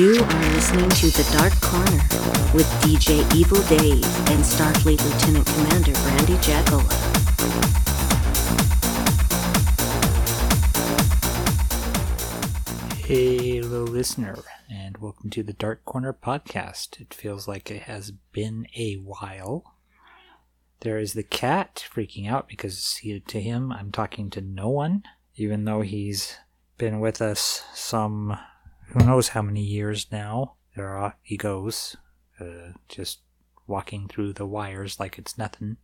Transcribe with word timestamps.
You 0.00 0.14
are 0.14 0.42
listening 0.54 0.88
to 0.88 1.10
The 1.10 1.28
Dark 1.30 1.60
Corner 1.60 2.02
with 2.54 2.66
DJ 2.80 3.20
Evil 3.34 3.60
Dave 3.64 4.02
and 4.30 4.42
Starfleet 4.42 4.98
Lieutenant 5.04 5.46
Commander 5.46 5.92
Brandy 5.92 6.36
Jackola. 6.36 6.90
Hello, 13.04 13.82
listener, 13.82 14.38
and 14.70 14.96
welcome 14.96 15.28
to 15.28 15.42
the 15.42 15.52
Dark 15.52 15.84
Corner 15.84 16.14
podcast. 16.14 16.98
It 16.98 17.12
feels 17.12 17.46
like 17.46 17.70
it 17.70 17.82
has 17.82 18.10
been 18.10 18.68
a 18.74 18.94
while. 18.94 19.74
There 20.80 20.96
is 20.96 21.12
the 21.12 21.22
cat 21.22 21.84
freaking 21.94 22.26
out 22.26 22.48
because 22.48 22.96
he, 23.02 23.20
to 23.20 23.38
him, 23.38 23.70
I'm 23.70 23.92
talking 23.92 24.30
to 24.30 24.40
no 24.40 24.70
one, 24.70 25.02
even 25.36 25.66
though 25.66 25.82
he's 25.82 26.38
been 26.78 27.00
with 27.00 27.20
us 27.20 27.64
some 27.74 28.38
who 28.90 29.04
knows 29.04 29.28
how 29.28 29.42
many 29.42 29.62
years 29.62 30.06
now. 30.10 30.54
There 30.76 30.88
are, 30.88 31.16
he 31.22 31.36
goes, 31.36 31.96
uh, 32.40 32.72
just 32.88 33.20
walking 33.66 34.08
through 34.08 34.32
the 34.32 34.46
wires 34.46 34.98
like 34.98 35.18
it's 35.18 35.38
nothing, 35.38 35.76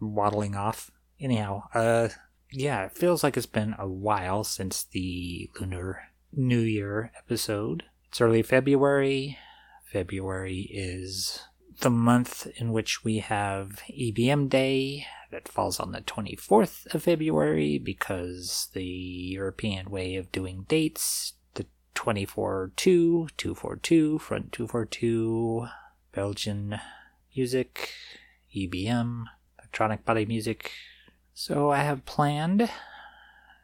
waddling 0.00 0.56
off. 0.56 0.90
Anyhow, 1.20 1.64
uh, 1.74 2.08
yeah, 2.50 2.84
it 2.84 2.92
feels 2.92 3.22
like 3.22 3.36
it's 3.36 3.46
been 3.46 3.74
a 3.78 3.88
while 3.88 4.44
since 4.44 4.84
the 4.84 5.48
Lunar 5.60 6.08
New 6.32 6.60
Year 6.60 7.12
episode. 7.16 7.84
It's 8.08 8.20
early 8.20 8.42
February. 8.42 9.38
February 9.84 10.68
is 10.72 11.40
the 11.80 11.90
month 11.90 12.46
in 12.56 12.72
which 12.72 13.04
we 13.04 13.18
have 13.18 13.80
EBM 13.90 14.48
Day. 14.48 15.06
That 15.30 15.48
falls 15.48 15.80
on 15.80 15.92
the 15.92 16.00
24th 16.00 16.92
of 16.94 17.04
February 17.04 17.78
because 17.78 18.68
the 18.74 18.84
European 18.84 19.90
way 19.90 20.16
of 20.16 20.30
doing 20.30 20.66
dates, 20.68 21.34
24-2, 21.94 22.74
242, 23.36 24.18
front 24.18 24.52
242, 24.52 25.66
Belgian 26.12 26.80
music, 27.34 27.90
EBM, 28.54 29.24
electronic 29.58 30.04
body 30.04 30.26
music. 30.26 30.72
So 31.34 31.70
I 31.70 31.78
have 31.78 32.04
planned, 32.04 32.70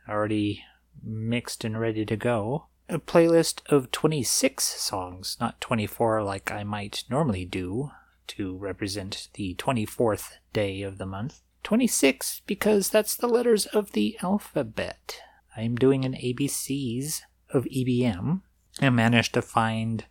already 0.09 0.65
mixed 1.03 1.65
and 1.65 1.79
ready 1.79 2.05
to 2.05 2.17
go, 2.17 2.67
a 2.89 2.99
playlist 2.99 3.61
of 3.71 3.91
26 3.91 4.65
songs, 4.65 5.37
not 5.41 5.61
24 5.61 6.23
like 6.23 6.51
I 6.51 6.65
might 6.65 7.05
normally 7.11 7.45
do 7.45 7.91
to 8.29 8.57
represent 8.57 9.29
the 9.35 9.55
24th 9.57 10.33
day 10.53 10.83
of 10.83 10.99
the 10.99 11.07
month. 11.07 11.41
26 11.65 12.43
because 12.47 12.89
that's 12.89 13.15
the 13.15 13.27
letters 13.27 13.67
of 13.67 13.93
the 13.93 14.17
alphabet. 14.23 15.21
I'm 15.57 15.77
doing 15.77 16.05
an 16.05 16.15
ABCs 16.15 17.23
of 17.51 17.65
EBM. 17.65 18.43
I 18.81 18.91
managed 18.91 19.35
to 19.35 19.43
find 19.43 20.05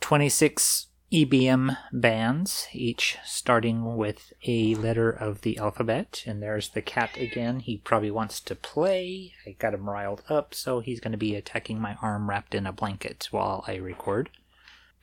26 0.00 0.86
EBM 1.12 1.76
bands, 1.92 2.68
each 2.72 3.18
starting 3.24 3.96
with 3.96 4.32
a 4.46 4.76
letter 4.76 5.10
of 5.10 5.40
the 5.40 5.58
alphabet. 5.58 6.22
And 6.24 6.40
there's 6.40 6.68
the 6.68 6.82
cat 6.82 7.16
again. 7.16 7.60
He 7.60 7.78
probably 7.78 8.12
wants 8.12 8.40
to 8.40 8.54
play. 8.54 9.32
I 9.46 9.52
got 9.58 9.74
him 9.74 9.90
riled 9.90 10.22
up, 10.28 10.54
so 10.54 10.80
he's 10.80 11.00
going 11.00 11.12
to 11.12 11.18
be 11.18 11.34
attacking 11.34 11.80
my 11.80 11.96
arm 12.00 12.30
wrapped 12.30 12.54
in 12.54 12.66
a 12.66 12.72
blanket 12.72 13.26
while 13.30 13.64
I 13.66 13.76
record. 13.76 14.30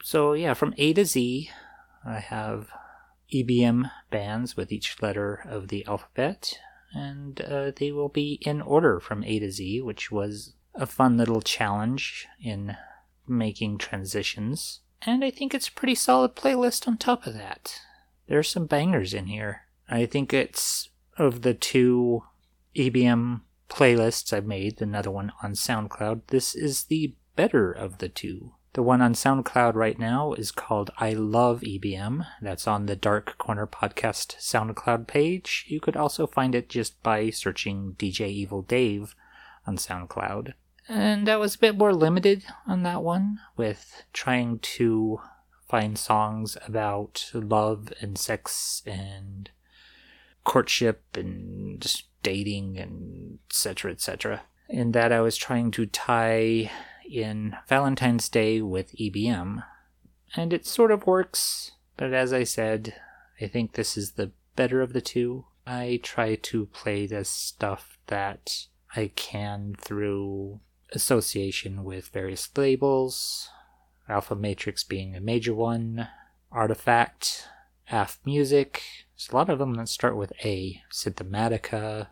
So, 0.02 0.34
yeah, 0.34 0.54
from 0.54 0.74
A 0.78 0.94
to 0.94 1.04
Z, 1.04 1.50
I 2.06 2.20
have 2.20 2.70
EBM 3.34 3.92
bands 4.10 4.56
with 4.56 4.72
each 4.72 5.02
letter 5.02 5.44
of 5.46 5.68
the 5.68 5.86
alphabet, 5.86 6.58
and 6.94 7.42
uh, 7.42 7.72
they 7.76 7.92
will 7.92 8.08
be 8.08 8.40
in 8.44 8.62
order 8.62 9.02
from 9.02 9.26
A 9.26 9.40
to 9.40 9.52
Z, 9.52 9.82
which 9.82 10.10
was 10.10 10.54
a 10.78 10.86
fun 10.86 11.18
little 11.18 11.42
challenge 11.42 12.28
in 12.42 12.78
making 13.28 13.78
transitions. 13.78 14.82
And 15.02 15.24
I 15.24 15.32
think 15.32 15.54
it's 15.54 15.68
a 15.68 15.74
pretty 15.74 15.96
solid 15.96 16.36
playlist 16.36 16.88
on 16.88 16.98
top 16.98 17.28
of 17.28 17.34
that. 17.34 17.82
There's 18.28 18.50
some 18.50 18.66
bangers 18.66 19.14
in 19.14 19.28
here. 19.28 19.64
I 19.90 20.06
think 20.06 20.34
it's 20.34 20.90
of 21.18 21.42
the 21.42 21.54
two 21.54 22.24
EBM 22.76 23.42
playlists 23.70 24.34
I've 24.34 24.46
made, 24.46 24.82
another 24.82 25.12
one 25.12 25.32
on 25.44 25.54
SoundCloud, 25.54 26.22
this 26.28 26.56
is 26.56 26.86
the 26.86 27.16
better 27.36 27.72
of 27.72 27.98
the 27.98 28.10
two. 28.10 28.54
The 28.74 28.84
one 28.84 29.02
on 29.02 29.14
SoundCloud 29.14 29.74
right 29.74 29.98
now 29.98 30.34
is 30.34 30.52
called 30.52 30.92
I 30.98 31.14
Love 31.14 31.62
EBM. 31.62 32.28
That's 32.42 32.68
on 32.68 32.86
the 32.86 32.96
Dark 32.96 33.38
Corner 33.38 33.66
Podcast 33.66 34.38
SoundCloud 34.38 35.08
page. 35.08 35.66
You 35.68 35.80
could 35.80 35.98
also 35.98 36.28
find 36.28 36.54
it 36.54 36.70
just 36.70 37.02
by 37.02 37.32
searching 37.32 37.96
DJ 37.98 38.28
Evil 38.28 38.62
Dave 38.62 39.16
on 39.66 39.78
SoundCloud. 39.78 40.54
And 40.90 41.28
I 41.28 41.36
was 41.36 41.56
a 41.56 41.60
bit 41.60 41.78
more 41.78 41.94
limited 41.94 42.46
on 42.66 42.84
that 42.84 43.04
one 43.04 43.40
with 43.56 44.04
trying 44.14 44.60
to 44.60 45.20
find 45.68 45.98
songs 45.98 46.58
about 46.66 47.30
love 47.34 47.92
and 48.00 48.18
sex 48.18 48.82
and 48.86 49.50
courtship 50.46 51.04
and 51.16 51.86
dating 52.24 52.78
and 52.78 53.40
etc 53.50 53.92
etc. 53.92 54.44
In 54.70 54.92
that 54.94 55.12
I 55.12 55.20
was 55.20 55.36
trying 55.36 55.72
to 55.72 55.86
tie 55.86 56.72
in 57.10 57.56
Valentine's 57.68 58.30
Day 58.30 58.62
with 58.62 58.96
EBM, 58.96 59.64
and 60.36 60.54
it 60.54 60.66
sort 60.66 60.92
of 60.92 61.08
works, 61.08 61.72
but 61.96 62.14
as 62.14 62.34
I 62.34 62.44
said, 62.44 62.96
I 63.42 63.48
think 63.48 63.74
this 63.74 63.98
is 63.98 64.12
the 64.12 64.32
better 64.56 64.82
of 64.82 64.94
the 64.94 65.02
two. 65.02 65.46
I 65.66 66.00
try 66.02 66.36
to 66.36 66.66
play 66.68 67.08
this 67.08 67.30
stuff 67.30 67.98
that 68.08 68.68
I 68.96 69.12
can 69.16 69.76
through 69.80 70.60
association 70.94 71.84
with 71.84 72.10
various 72.10 72.50
labels, 72.58 73.50
Alpha 74.10 74.36
Matrix 74.36 74.84
being 74.84 75.16
a 75.16 75.22
major 75.22 75.54
one, 75.54 76.08
Artifact, 76.52 77.48
AF 77.92 78.20
Music. 78.26 78.84
There's 79.16 79.30
a 79.32 79.36
lot 79.36 79.50
of 79.50 79.60
them 79.60 79.74
that 79.76 79.90
start 79.90 80.16
with 80.16 80.32
A. 80.44 80.82
Synthematica, 80.92 82.08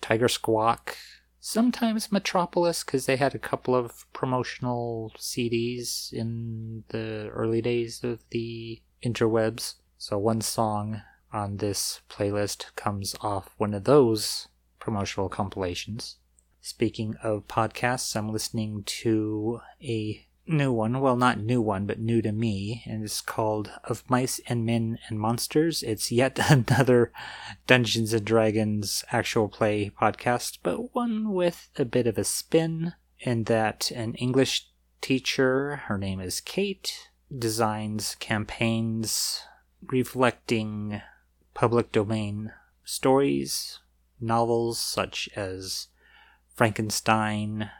Tiger 0.00 0.28
Squawk, 0.28 0.96
sometimes 1.40 2.12
Metropolis 2.12 2.84
because 2.84 3.06
they 3.06 3.16
had 3.16 3.34
a 3.34 3.38
couple 3.38 3.74
of 3.74 4.06
promotional 4.12 5.12
CDs 5.18 6.12
in 6.12 6.84
the 6.88 7.30
early 7.32 7.62
days 7.62 8.04
of 8.04 8.22
the 8.30 8.80
interwebs. 9.02 9.74
So 9.98 10.18
one 10.18 10.40
song 10.40 11.02
on 11.32 11.58
this 11.58 12.00
playlist 12.08 12.74
comes 12.76 13.14
off 13.20 13.54
one 13.56 13.74
of 13.74 13.84
those 13.84 14.48
promotional 14.78 15.28
compilations. 15.28 16.16
Speaking 16.62 17.16
of 17.22 17.48
podcasts, 17.48 18.14
I'm 18.14 18.30
listening 18.30 18.82
to 18.84 19.60
a 19.82 20.26
new 20.46 20.72
one. 20.72 21.00
Well, 21.00 21.16
not 21.16 21.40
new 21.40 21.62
one, 21.62 21.86
but 21.86 21.98
new 21.98 22.20
to 22.22 22.32
me. 22.32 22.82
And 22.86 23.02
it's 23.02 23.20
called 23.20 23.70
Of 23.84 24.08
Mice 24.10 24.40
and 24.46 24.66
Men 24.66 24.98
and 25.08 25.18
Monsters. 25.18 25.82
It's 25.82 26.12
yet 26.12 26.38
another 26.50 27.12
Dungeons 27.66 28.12
and 28.12 28.24
Dragons 28.24 29.04
actual 29.10 29.48
play 29.48 29.90
podcast, 29.90 30.58
but 30.62 30.94
one 30.94 31.32
with 31.32 31.70
a 31.76 31.84
bit 31.84 32.06
of 32.06 32.18
a 32.18 32.24
spin 32.24 32.94
in 33.18 33.44
that 33.44 33.90
an 33.90 34.14
English 34.14 34.68
teacher, 35.00 35.76
her 35.86 35.96
name 35.96 36.20
is 36.20 36.40
Kate, 36.40 37.10
designs 37.36 38.16
campaigns 38.16 39.42
reflecting 39.86 41.00
public 41.54 41.90
domain 41.92 42.52
stories, 42.84 43.78
novels 44.20 44.78
such 44.78 45.28
as 45.34 45.88
Frankenstein, 46.60 47.70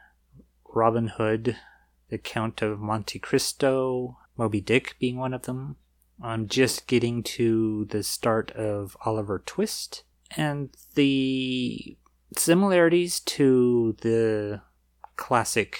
Robin 0.73 1.09
Hood, 1.09 1.55
The 2.09 2.17
Count 2.17 2.63
of 2.63 2.81
Monte 2.81 3.19
Cristo, 3.19 4.17
Moby 4.39 4.63
Dick 4.63 4.97
being 4.99 5.19
one 5.19 5.35
of 5.35 5.43
them. 5.43 5.77
I'm 6.23 6.49
just 6.49 6.87
getting 6.87 7.23
to 7.25 7.85
the 7.91 8.03
start 8.03 8.51
of 8.53 8.97
Oliver 9.05 9.39
Twist, 9.45 10.05
and 10.35 10.71
the 10.95 11.99
similarities 12.35 13.21
to 13.21 13.99
the 14.01 14.63
classic 15.17 15.77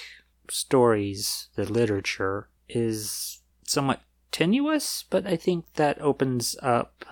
stories, 0.51 1.47
the 1.55 1.65
literature, 1.65 2.49
is 2.69 3.39
somewhat 3.65 4.01
tenuous, 4.31 5.05
but 5.09 5.25
I 5.25 5.37
think 5.37 5.73
that 5.73 5.99
opens 5.99 6.55
up 6.61 7.03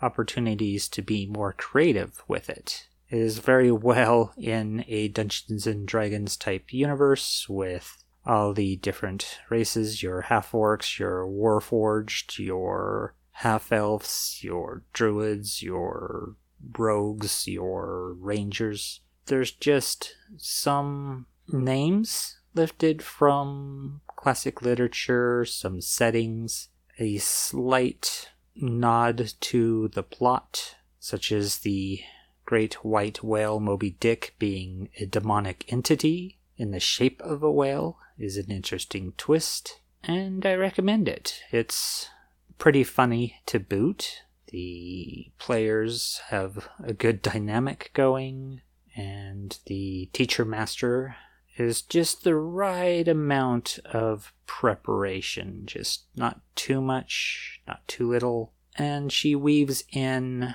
opportunities 0.00 0.88
to 0.88 1.02
be 1.02 1.26
more 1.26 1.52
creative 1.52 2.22
with 2.26 2.48
it 2.48 2.88
is 3.10 3.38
very 3.38 3.72
well 3.72 4.32
in 4.36 4.84
a 4.88 5.08
Dungeons 5.08 5.66
and 5.66 5.86
Dragons 5.86 6.36
type 6.36 6.72
universe 6.72 7.46
with 7.48 8.04
all 8.26 8.52
the 8.52 8.76
different 8.76 9.38
races 9.48 10.02
your 10.02 10.22
half 10.22 10.52
orcs, 10.52 10.98
your 10.98 11.26
warforged, 11.26 12.38
your 12.38 13.14
half 13.30 13.72
elves, 13.72 14.40
your 14.42 14.82
druids, 14.92 15.62
your 15.62 16.36
rogues, 16.76 17.48
your 17.48 18.14
rangers. 18.18 19.00
There's 19.26 19.52
just 19.52 20.16
some 20.36 21.26
names 21.48 22.38
lifted 22.54 23.02
from 23.02 24.00
classic 24.16 24.60
literature, 24.60 25.44
some 25.44 25.80
settings, 25.80 26.68
a 26.98 27.18
slight 27.18 28.30
nod 28.56 29.32
to 29.40 29.88
the 29.88 30.02
plot, 30.02 30.74
such 30.98 31.30
as 31.30 31.58
the 31.58 32.00
great 32.48 32.82
white 32.82 33.22
whale 33.22 33.60
Moby 33.60 33.90
Dick 34.00 34.34
being 34.38 34.88
a 34.98 35.04
demonic 35.04 35.70
entity 35.70 36.38
in 36.56 36.70
the 36.70 36.80
Shape 36.80 37.20
of 37.20 37.42
a 37.42 37.52
Whale 37.52 37.98
is 38.18 38.38
an 38.38 38.50
interesting 38.50 39.12
twist, 39.18 39.80
and 40.02 40.46
I 40.46 40.54
recommend 40.54 41.10
it. 41.10 41.42
It's 41.52 42.08
pretty 42.56 42.84
funny 42.84 43.36
to 43.44 43.60
boot. 43.60 44.22
The 44.46 45.30
players 45.38 46.22
have 46.28 46.70
a 46.82 46.94
good 46.94 47.20
dynamic 47.20 47.90
going, 47.92 48.62
and 48.96 49.58
the 49.66 50.08
teacher 50.14 50.46
master 50.46 51.16
is 51.58 51.82
just 51.82 52.24
the 52.24 52.34
right 52.34 53.06
amount 53.06 53.78
of 53.84 54.32
preparation. 54.46 55.64
Just 55.66 56.04
not 56.16 56.40
too 56.54 56.80
much, 56.80 57.60
not 57.68 57.86
too 57.86 58.08
little. 58.08 58.54
And 58.74 59.12
she 59.12 59.34
weaves 59.34 59.84
in 59.92 60.54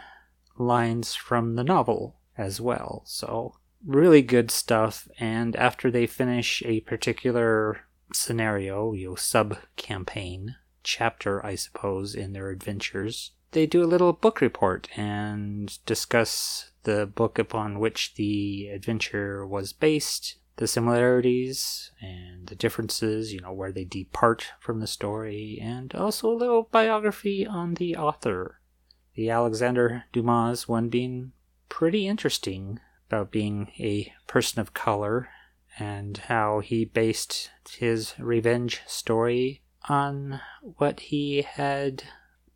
lines 0.57 1.15
from 1.15 1.55
the 1.55 1.63
novel 1.63 2.17
as 2.37 2.59
well. 2.61 3.03
So, 3.05 3.55
really 3.85 4.21
good 4.21 4.51
stuff. 4.51 5.07
And 5.19 5.55
after 5.55 5.91
they 5.91 6.07
finish 6.07 6.63
a 6.65 6.81
particular 6.81 7.81
scenario, 8.13 8.93
you 8.93 9.09
know, 9.09 9.15
sub 9.15 9.57
campaign, 9.75 10.55
chapter, 10.83 11.45
I 11.45 11.55
suppose, 11.55 12.15
in 12.15 12.33
their 12.33 12.49
adventures, 12.49 13.31
they 13.51 13.65
do 13.65 13.83
a 13.83 13.85
little 13.85 14.13
book 14.13 14.41
report 14.41 14.87
and 14.97 15.77
discuss 15.85 16.71
the 16.83 17.05
book 17.05 17.39
upon 17.39 17.79
which 17.79 18.15
the 18.15 18.67
adventure 18.67 19.47
was 19.47 19.73
based, 19.73 20.37
the 20.57 20.67
similarities 20.67 21.91
and 22.01 22.47
the 22.47 22.55
differences, 22.55 23.33
you 23.33 23.41
know, 23.41 23.53
where 23.53 23.71
they 23.71 23.85
depart 23.85 24.47
from 24.59 24.79
the 24.79 24.87
story, 24.87 25.59
and 25.61 25.95
also 25.95 26.31
a 26.31 26.35
little 26.35 26.69
biography 26.71 27.45
on 27.45 27.75
the 27.75 27.95
author. 27.95 28.59
The 29.15 29.29
Alexander 29.29 30.05
Dumas 30.11 30.67
one 30.67 30.89
being 30.89 31.33
pretty 31.69 32.07
interesting 32.07 32.79
about 33.07 33.31
being 33.31 33.71
a 33.79 34.11
person 34.27 34.59
of 34.59 34.73
color 34.73 35.29
and 35.77 36.17
how 36.17 36.59
he 36.59 36.85
based 36.85 37.51
his 37.77 38.13
revenge 38.19 38.81
story 38.85 39.61
on 39.89 40.41
what 40.61 40.99
he 40.99 41.41
had 41.41 42.03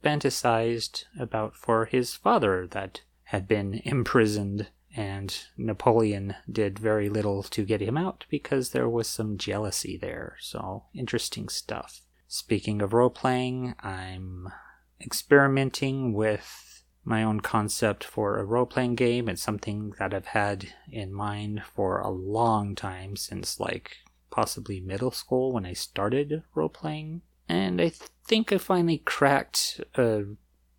fantasized 0.03 1.05
about 1.19 1.55
for 1.55 1.85
his 1.85 2.15
father 2.15 2.67
that 2.67 3.01
had 3.25 3.47
been 3.47 3.81
imprisoned 3.83 4.67
and 4.95 5.45
Napoleon 5.57 6.35
did 6.51 6.79
very 6.79 7.07
little 7.07 7.43
to 7.43 7.65
get 7.65 7.81
him 7.81 7.97
out 7.97 8.25
because 8.29 8.71
there 8.71 8.89
was 8.89 9.07
some 9.07 9.37
jealousy 9.37 9.95
there. 9.95 10.37
So, 10.39 10.85
interesting 10.93 11.49
stuff. 11.49 12.01
Speaking 12.27 12.81
of 12.81 12.93
role 12.93 13.11
playing, 13.11 13.75
I'm 13.79 14.49
experimenting 15.01 16.13
with 16.13 16.83
my 17.03 17.23
own 17.23 17.39
concept 17.39 18.03
for 18.03 18.37
a 18.37 18.43
role 18.43 18.65
playing 18.65 18.95
game. 18.95 19.29
It's 19.29 19.41
something 19.41 19.93
that 19.97 20.13
I've 20.13 20.27
had 20.27 20.67
in 20.91 21.13
mind 21.13 21.63
for 21.73 21.99
a 21.99 22.09
long 22.09 22.75
time 22.75 23.15
since 23.15 23.59
like 23.59 23.97
possibly 24.29 24.81
middle 24.81 25.11
school 25.11 25.53
when 25.53 25.65
I 25.65 25.73
started 25.73 26.43
role 26.53 26.69
playing. 26.69 27.21
And 27.47 27.81
I 27.81 27.93
think 28.25 28.51
I 28.51 28.57
finally 28.57 28.97
cracked 28.97 29.79
a 29.95 30.25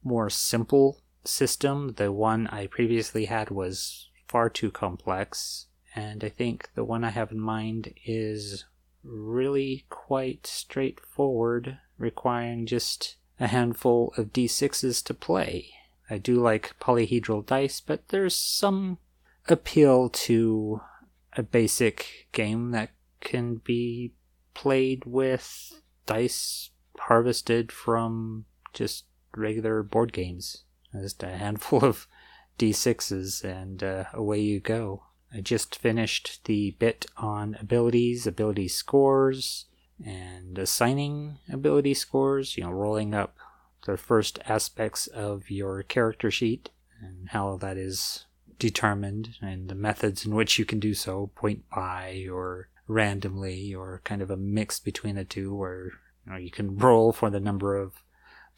more 0.05 0.29
simple 0.29 1.01
system. 1.25 1.95
The 1.97 2.13
one 2.13 2.47
I 2.49 2.67
previously 2.67 3.25
had 3.25 3.51
was 3.51 4.11
far 4.29 4.51
too 4.51 4.71
complex, 4.71 5.67
and 5.95 6.23
I 6.23 6.29
think 6.29 6.69
the 6.75 6.85
one 6.85 7.05
I 7.05 7.11
have 7.11 7.33
in 7.33 7.41
mind 7.41 7.95
is 8.05 8.67
really 9.03 9.87
quite 9.89 10.47
straightforward, 10.47 11.79
requiring 11.97 12.67
just 12.67 13.17
a 13.41 13.47
handful 13.47 14.13
of 14.17 14.33
d6s 14.33 15.03
to 15.05 15.15
play. 15.15 15.71
I 16.11 16.19
do 16.19 16.41
like 16.41 16.79
polyhedral 16.81 17.47
dice, 17.47 17.81
but 17.81 18.09
there's 18.09 18.35
some 18.35 18.99
appeal 19.49 20.09
to 20.09 20.81
a 21.37 21.43
basic 21.43 22.29
game 22.33 22.71
that 22.71 22.91
can 23.21 23.57
be 23.57 24.13
played 24.55 25.05
with 25.05 25.81
dice 26.07 26.71
harvested 26.99 27.71
from 27.71 28.45
just 28.73 29.05
regular 29.37 29.83
board 29.83 30.13
games. 30.13 30.65
Just 30.93 31.23
a 31.23 31.37
handful 31.37 31.85
of 31.85 32.09
d6s, 32.59 33.45
and 33.45 33.83
uh, 33.83 34.05
away 34.13 34.41
you 34.41 34.61
go. 34.61 35.05
I 35.33 35.41
just 35.41 35.77
finished 35.77 36.41
the 36.45 36.73
bit 36.79 37.07
on 37.19 37.57
abilities, 37.61 38.27
ability 38.27 38.69
scores, 38.69 39.67
and 40.05 40.59
assigning 40.59 41.39
ability 41.53 41.95
scores, 41.95 42.57
you 42.57 42.65
know, 42.65 42.71
rolling 42.71 43.15
up 43.15 43.37
the 43.87 43.97
first 43.97 44.39
aspects 44.47 45.07
of 45.09 45.51
your 45.51 45.83
character 45.83 46.31
sheet 46.31 46.71
and 47.01 47.31
how 47.31 47.57
that 47.57 47.77
is 47.77 48.27
determined 48.59 49.37
and 49.41 49.69
the 49.69 49.75
methods 49.75 50.27
in 50.27 50.35
which 50.35 50.59
you 50.59 50.65
can 50.65 50.81
do 50.81 50.93
so 50.95 51.31
point 51.37 51.63
by 51.71 52.27
or 52.31 52.69
randomly 52.89 53.75
or 53.75 54.01
kind 54.05 54.21
of 54.21 54.31
a 54.31 54.37
mix 54.37 54.81
between 54.81 55.15
the 55.15 55.25
two 55.25 55.55
where 55.55 55.93
you 56.27 56.33
know 56.33 56.37
you 56.37 56.51
can 56.51 56.77
roll 56.77 57.13
for 57.13 57.31
the 57.31 57.39
number 57.39 57.77
of 57.77 58.03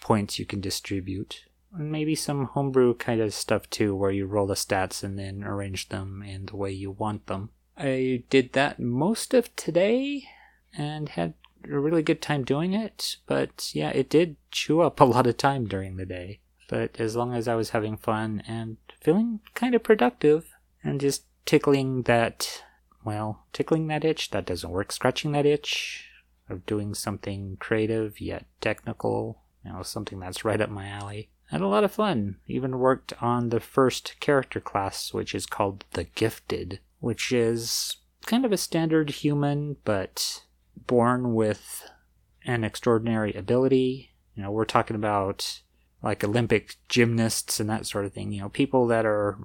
points 0.01 0.39
you 0.39 0.47
can 0.47 0.61
distribute 0.61 1.45
maybe 1.73 2.15
some 2.15 2.47
homebrew 2.47 2.95
kind 2.95 3.21
of 3.21 3.35
stuff 3.35 3.69
too, 3.71 3.95
where 3.95 4.11
you 4.11 4.27
roll 4.27 4.47
the 4.47 4.55
stats 4.55 5.03
and 5.03 5.19
then 5.19 5.45
arrange 5.45 5.89
them 5.89 6.23
in 6.23 6.47
the 6.47 6.57
way 6.57 6.71
you 6.71 6.91
want 6.91 7.27
them. 7.27 7.51
I 7.77 8.25
did 8.29 8.53
that 8.53 8.81
most 8.81 9.33
of 9.35 9.55
today 9.57 10.29
and 10.77 11.11
had 11.11 11.35
a 11.65 11.79
really 11.79 12.03
good 12.03 12.23
time 12.23 12.45
doing 12.45 12.73
it, 12.73 13.17
but 13.27 13.71
yeah, 13.75 13.91
it 13.91 14.09
did 14.09 14.37
chew 14.51 14.81
up 14.81 15.01
a 15.01 15.05
lot 15.15 15.27
of 15.27 15.37
time 15.37 15.67
during 15.67 15.97
the 15.97 16.07
day. 16.07 16.41
But 16.69 17.01
as 17.01 17.17
long 17.17 17.35
as 17.35 17.49
I 17.49 17.57
was 17.57 17.71
having 17.71 17.97
fun 17.97 18.43
and 18.47 18.77
feeling 19.01 19.41
kind 19.55 19.75
of 19.75 19.83
productive 19.83 20.55
and 20.85 21.01
just 21.01 21.25
tickling 21.45 22.03
that, 22.03 22.63
well, 23.05 23.47
tickling 23.53 23.89
that 23.89 24.05
itch, 24.05 24.31
that 24.31 24.47
doesn't 24.47 24.71
work, 24.71 24.93
scratching 24.93 25.33
that 25.33 25.47
itch 25.47 26.09
of 26.49 26.67
doing 26.67 26.95
something 26.95 27.57
creative 27.59 28.21
yet 28.21 28.47
technical, 28.61 29.43
you 29.65 29.73
know, 29.73 29.83
something 29.83 30.21
that's 30.21 30.45
right 30.45 30.61
up 30.61 30.71
my 30.71 30.87
alley 30.87 31.31
had 31.51 31.61
a 31.61 31.67
lot 31.67 31.85
of 31.85 31.93
fun. 31.93 32.37
Even 32.47 32.79
worked 32.79 33.13
on 33.21 33.49
the 33.49 33.61
first 33.61 34.15
character 34.21 34.61
class, 34.61 35.13
which 35.13 35.35
is 35.35 35.47
called 35.47 35.85
the 35.93 36.05
Gifted, 36.05 36.79
which 37.01 37.33
is 37.33 37.97
kind 38.25 38.45
of 38.45 38.53
a 38.53 38.57
standard 38.57 39.11
human, 39.11 39.77
but 39.85 40.45
born 40.87 41.35
with 41.35 41.89
an 42.45 42.65
extraordinary 42.65 43.33
ability. 43.35 44.13
You 44.35 44.43
know, 44.43 44.51
we're 44.51 44.65
talking 44.65 44.97
about 44.97 45.61
like 46.03 46.25
Olympic 46.25 46.77
gymnasts 46.89 47.61
and 47.61 47.69
that 47.69 47.87
sort 47.87 48.05
of 48.05 48.13
thing. 48.13 48.33
You 48.33 48.43
know, 48.43 48.49
people 48.49 48.87
that 48.89 49.05
are 49.05 49.39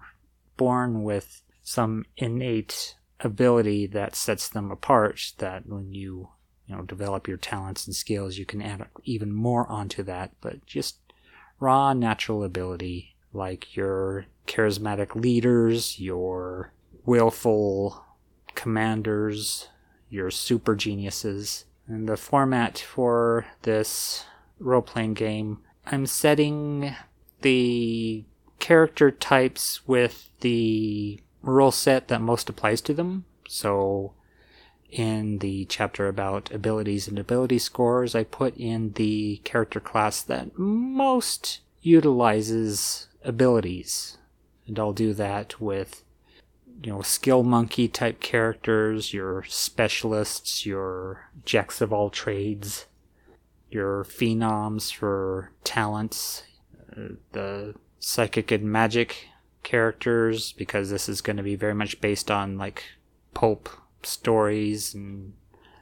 born 0.58 1.04
with 1.04 1.42
some 1.62 2.06
innate 2.18 2.96
ability 3.20 3.88
that 3.88 4.16
sets 4.16 4.50
them 4.50 4.72
apart 4.72 5.34
that 5.38 5.66
when 5.68 5.94
you 5.94 6.30
you 6.68 6.76
know 6.76 6.82
develop 6.82 7.28
your 7.28 7.38
talents 7.38 7.88
and 7.88 7.96
skills 7.96 8.38
you 8.38 8.46
can 8.46 8.62
add 8.62 8.86
even 9.06 9.32
more 9.32 9.66
onto 9.72 10.04
that 10.04 10.32
but 10.42 10.66
just 10.66 10.98
raw 11.60 11.94
natural 11.94 12.44
ability, 12.44 13.16
like 13.34 13.76
your 13.76 14.26
charismatic 14.48 15.16
leaders, 15.16 16.00
your 16.00 16.72
willful 17.06 18.04
commanders, 18.54 19.70
your 20.10 20.32
super 20.32 20.76
geniuses. 20.76 21.66
And 21.88 22.10
the 22.10 22.18
format 22.18 22.80
for 22.80 23.46
this 23.62 24.26
role 24.60 24.82
playing 24.82 25.14
game, 25.14 25.60
I'm 25.86 26.06
setting 26.06 26.96
the 27.42 28.24
character 28.60 29.12
types 29.12 29.88
with 29.88 30.30
the 30.40 31.20
role 31.44 31.72
set 31.72 32.08
that 32.08 32.22
most 32.22 32.50
applies 32.50 32.82
to 32.82 32.94
them. 32.94 33.26
So 33.48 34.14
in 34.90 35.40
the 35.40 35.66
chapter 35.66 36.08
about 36.08 36.52
abilities 36.52 37.08
and 37.08 37.20
ability 37.20 37.60
scores, 37.60 38.16
I 38.16 38.24
put 38.24 38.56
in 38.58 38.94
the 38.94 39.42
character 39.44 39.80
class 39.80 40.22
that 40.24 40.58
most 40.58 41.60
utilizes 41.82 43.10
abilities. 43.24 44.18
And 44.66 44.80
I'll 44.80 44.94
do 44.94 45.14
that 45.14 45.60
with, 45.62 46.04
you 46.84 46.92
know, 46.92 47.02
skill 47.02 47.44
monkey 47.44 47.88
type 47.88 48.20
characters, 48.20 49.14
your 49.14 49.44
specialists, 49.48 50.66
your 50.66 51.30
jacks 51.46 51.82
of 51.82 51.94
all 51.94 52.10
trades, 52.10 52.86
your 53.70 54.04
phenoms 54.04 54.94
for 54.94 55.52
talents, 55.64 56.44
the 57.32 57.76
psychic 58.00 58.52
and 58.52 58.72
magic 58.72 59.28
characters, 59.64 60.52
because 60.54 60.90
this 60.90 61.10
is 61.10 61.22
going 61.22 61.38
to 61.38 61.44
be 61.44 61.56
very 61.56 61.74
much 61.74 62.00
based 62.02 62.30
on 62.30 62.58
like 62.58 62.84
pulp 63.34 63.70
stories 64.04 64.94
and 64.94 65.34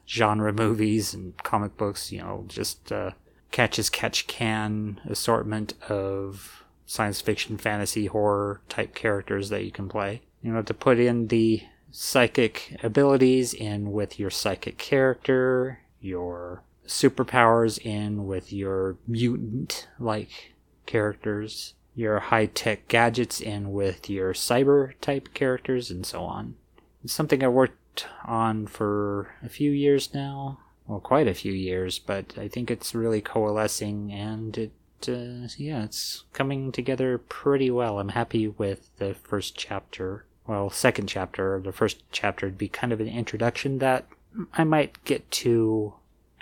genre 0.07 0.53
movies 0.63 1.13
and 1.13 1.37
comic 1.43 1.75
books, 1.77 2.11
you 2.11 2.19
know, 2.19 2.45
just 2.47 2.91
uh, 2.91 3.11
catch 3.51 3.77
as 3.77 3.89
catch 3.89 4.27
can 4.27 4.99
assortment 5.05 5.73
of 5.89 6.63
science 6.85 7.21
fiction, 7.21 7.57
fantasy, 7.57 8.07
horror 8.07 8.61
type 8.69 8.93
characters 8.93 9.49
that 9.49 9.63
you 9.63 9.71
can 9.71 9.89
play. 9.89 10.21
You 10.43 10.51
know, 10.51 10.61
to 10.61 10.73
put 10.73 10.99
in 10.99 11.27
the 11.27 11.63
psychic 11.89 12.77
abilities 12.83 13.53
in 13.53 13.91
with 13.91 14.19
your 14.19 14.29
psychic 14.29 14.77
character, 14.77 15.79
your 16.01 16.63
superpowers 16.85 17.79
in 17.83 18.25
with 18.27 18.51
your 18.51 18.97
mutant 19.07 19.87
like 19.99 20.53
characters, 20.85 21.75
your 21.95 22.19
high 22.19 22.47
tech 22.47 22.87
gadgets 22.87 23.39
in 23.39 23.71
with 23.71 24.09
your 24.09 24.33
cyber 24.33 24.93
type 24.99 25.33
characters, 25.33 25.89
and 25.89 26.05
so 26.05 26.23
on. 26.23 26.55
It's 27.03 27.13
something 27.13 27.43
I 27.43 27.47
worked 27.47 28.07
on 28.25 28.67
for 28.67 29.35
a 29.43 29.49
few 29.49 29.71
years 29.71 30.13
now. 30.13 30.59
Well, 30.87 30.99
quite 30.99 31.27
a 31.27 31.33
few 31.33 31.53
years, 31.53 31.99
but 31.99 32.33
I 32.37 32.49
think 32.49 32.69
it's 32.69 32.93
really 32.93 33.21
coalescing 33.21 34.11
and 34.11 34.57
it, 34.57 34.71
uh, 35.07 35.47
yeah, 35.57 35.83
it's 35.83 36.25
coming 36.33 36.73
together 36.73 37.17
pretty 37.17 37.71
well. 37.71 37.99
I'm 37.99 38.09
happy 38.09 38.47
with 38.47 38.89
the 38.97 39.13
first 39.13 39.55
chapter. 39.57 40.25
Well, 40.45 40.69
second 40.69 41.07
chapter. 41.07 41.55
or 41.55 41.59
The 41.61 41.71
first 41.71 42.03
chapter 42.11 42.47
would 42.47 42.57
be 42.57 42.67
kind 42.67 42.91
of 42.91 42.99
an 42.99 43.07
introduction 43.07 43.79
that 43.79 44.05
I 44.53 44.63
might 44.63 45.03
get 45.05 45.29
to 45.31 45.93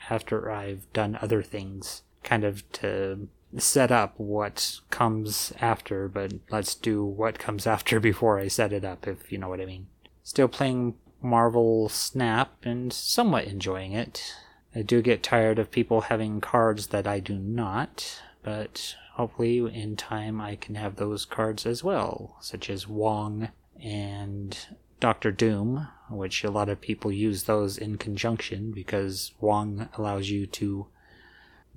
after 0.09 0.51
I've 0.51 0.91
done 0.93 1.19
other 1.21 1.43
things, 1.43 2.03
kind 2.23 2.43
of 2.43 2.69
to 2.73 3.27
set 3.57 3.91
up 3.91 4.13
what 4.17 4.79
comes 4.89 5.53
after, 5.61 6.07
but 6.07 6.33
let's 6.49 6.73
do 6.73 7.03
what 7.03 7.39
comes 7.39 7.67
after 7.75 7.99
before 7.99 8.39
I 8.39 8.47
set 8.47 8.73
it 8.73 8.85
up, 8.85 9.07
if 9.07 9.31
you 9.31 9.37
know 9.37 9.49
what 9.49 9.61
I 9.61 9.65
mean. 9.65 9.87
Still 10.23 10.47
playing 10.47 10.95
Marvel 11.21 11.89
Snap 11.89 12.53
and 12.63 12.91
somewhat 12.91 13.45
enjoying 13.45 13.93
it. 13.93 14.33
I 14.73 14.81
do 14.81 15.01
get 15.01 15.21
tired 15.21 15.59
of 15.59 15.69
people 15.69 16.01
having 16.01 16.39
cards 16.41 16.87
that 16.87 17.05
I 17.05 17.19
do 17.19 17.37
not, 17.37 18.21
but 18.41 18.95
hopefully 19.13 19.57
in 19.59 19.97
time 19.97 20.39
I 20.39 20.55
can 20.55 20.75
have 20.75 20.95
those 20.95 21.25
cards 21.25 21.65
as 21.65 21.83
well, 21.83 22.37
such 22.39 22.69
as 22.69 22.87
Wong 22.87 23.49
and 23.81 24.57
Doctor 24.99 25.31
Doom, 25.31 25.87
which 26.09 26.43
a 26.43 26.51
lot 26.51 26.69
of 26.69 26.81
people 26.81 27.11
use 27.11 27.43
those 27.43 27.77
in 27.77 27.97
conjunction 27.97 28.71
because 28.71 29.33
Wong 29.39 29.89
allows 29.97 30.29
you 30.29 30.45
to 30.47 30.87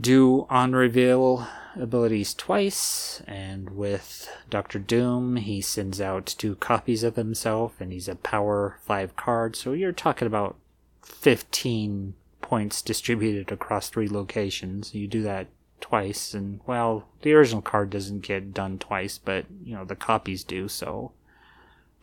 do 0.00 0.46
on 0.50 0.72
reveal 0.72 1.46
abilities 1.76 2.34
twice, 2.34 3.22
and 3.26 3.70
with 3.70 4.28
Doctor 4.50 4.78
Doom, 4.78 5.36
he 5.36 5.60
sends 5.60 6.00
out 6.00 6.26
two 6.26 6.56
copies 6.56 7.02
of 7.02 7.16
himself, 7.16 7.80
and 7.80 7.92
he's 7.92 8.08
a 8.08 8.16
power 8.16 8.78
5 8.82 9.16
card, 9.16 9.56
so 9.56 9.72
you're 9.72 9.92
talking 9.92 10.26
about 10.26 10.56
15 11.02 12.14
points 12.40 12.82
distributed 12.82 13.52
across 13.52 13.88
three 13.88 14.08
locations. 14.08 14.94
You 14.94 15.06
do 15.06 15.22
that 15.22 15.46
twice, 15.80 16.34
and 16.34 16.60
well, 16.66 17.08
the 17.22 17.32
original 17.32 17.62
card 17.62 17.90
doesn't 17.90 18.20
get 18.20 18.52
done 18.52 18.78
twice, 18.78 19.18
but 19.18 19.46
you 19.62 19.74
know, 19.74 19.84
the 19.84 19.96
copies 19.96 20.42
do, 20.44 20.68
so 20.68 21.12